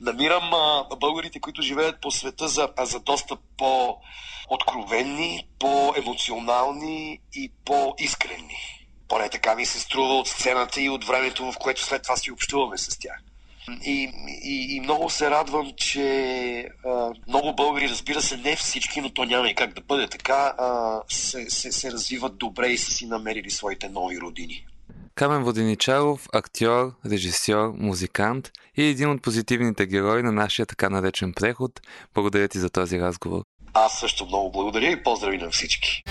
Намирам 0.00 0.54
а, 0.54 0.96
българите, 0.96 1.40
които 1.40 1.62
живеят 1.62 2.00
по 2.00 2.10
света, 2.10 2.48
за, 2.48 2.68
за 2.80 3.00
доста 3.00 3.36
по-откровенни, 3.56 5.48
по-емоционални 5.58 7.20
и 7.34 7.52
по-искрени. 7.64 8.86
Поне 9.08 9.28
така 9.28 9.54
ми 9.54 9.66
се 9.66 9.80
струва 9.80 10.14
от 10.14 10.28
сцената 10.28 10.80
и 10.80 10.88
от 10.88 11.04
времето, 11.04 11.52
в 11.52 11.58
което 11.58 11.84
след 11.84 12.02
това 12.02 12.16
си 12.16 12.30
общуваме 12.30 12.78
с 12.78 12.98
тях. 12.98 13.20
И, 13.86 14.12
и, 14.44 14.76
и 14.76 14.80
много 14.80 15.10
се 15.10 15.30
радвам, 15.30 15.72
че 15.76 16.68
а, 16.86 17.12
много 17.28 17.54
българи, 17.54 17.88
разбира 17.88 18.22
се, 18.22 18.36
не 18.36 18.56
всички, 18.56 19.00
но 19.00 19.10
то 19.10 19.24
няма 19.24 19.48
и 19.48 19.54
как 19.54 19.74
да 19.74 19.80
бъде 19.80 20.08
така, 20.08 20.54
а, 20.58 21.00
се, 21.08 21.50
се, 21.50 21.72
се 21.72 21.92
развиват 21.92 22.38
добре 22.38 22.68
и 22.68 22.78
са 22.78 22.92
си 22.92 23.06
намерили 23.06 23.50
своите 23.50 23.88
нови 23.88 24.20
родини. 24.20 24.66
Камен 25.14 25.44
Воденичаров, 25.44 26.28
актьор, 26.32 26.92
режисьор, 27.06 27.72
музикант 27.78 28.50
и 28.76 28.82
един 28.82 29.10
от 29.10 29.22
позитивните 29.22 29.86
герои 29.86 30.22
на 30.22 30.32
нашия 30.32 30.66
така 30.66 30.90
наречен 30.90 31.32
преход. 31.32 31.80
Благодаря 32.14 32.48
ти 32.48 32.58
за 32.58 32.70
този 32.70 33.00
разговор. 33.00 33.42
Аз 33.74 33.98
също 33.98 34.26
много 34.26 34.52
благодаря 34.52 34.90
и 34.90 35.02
поздрави 35.02 35.38
на 35.38 35.50
всички. 35.50 36.02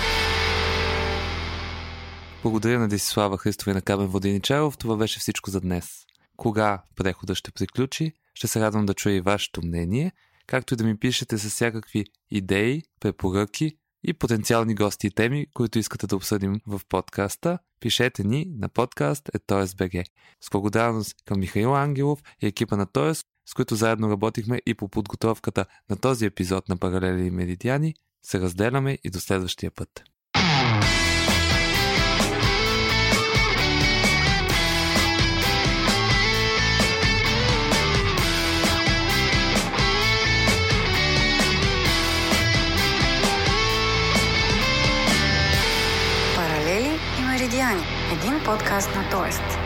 Благодаря 2.43 2.79
на 2.79 2.87
Десислава 2.87 3.37
Христова 3.37 3.71
и 3.71 3.75
на 3.75 3.81
Камен 3.81 4.07
Воденичаров. 4.07 4.77
Това 4.77 4.95
беше 4.95 5.19
всичко 5.19 5.49
за 5.49 5.61
днес. 5.61 6.05
Кога 6.37 6.83
прехода 6.95 7.35
ще 7.35 7.51
приключи, 7.51 8.13
ще 8.33 8.47
се 8.47 8.59
радвам 8.59 8.85
да 8.85 8.93
чуя 8.93 9.15
и 9.15 9.21
вашето 9.21 9.65
мнение, 9.65 10.11
както 10.47 10.73
и 10.73 10.77
да 10.77 10.83
ми 10.83 10.97
пишете 10.97 11.37
с 11.37 11.49
всякакви 11.49 12.05
идеи, 12.31 12.83
препоръки 12.99 13.77
и 14.03 14.13
потенциални 14.13 14.75
гости 14.75 15.07
и 15.07 15.11
теми, 15.11 15.47
които 15.53 15.79
искате 15.79 16.07
да 16.07 16.15
обсъдим 16.15 16.61
в 16.67 16.81
подкаста, 16.89 17.59
пишете 17.79 18.23
ни 18.23 18.45
на 18.59 18.69
подкаст 18.69 19.29
etoes.bg. 19.37 20.05
С 20.41 20.49
благодарност 20.51 21.15
към 21.25 21.39
Михаил 21.39 21.75
Ангелов 21.75 22.19
и 22.41 22.47
екипа 22.47 22.75
на 22.75 22.85
Тоес, 22.85 23.25
с 23.45 23.53
които 23.53 23.75
заедно 23.75 24.09
работихме 24.09 24.61
и 24.65 24.73
по 24.73 24.89
подготовката 24.89 25.65
на 25.89 25.97
този 25.97 26.25
епизод 26.25 26.69
на 26.69 26.77
Паралели 26.77 27.25
и 27.25 27.31
Меридиани, 27.31 27.95
се 28.23 28.39
разделяме 28.39 28.97
и 29.03 29.09
до 29.09 29.19
следващия 29.19 29.71
път. 29.71 30.03
Подкаст 48.45 48.95
на 48.95 49.09
Тоест. 49.09 49.64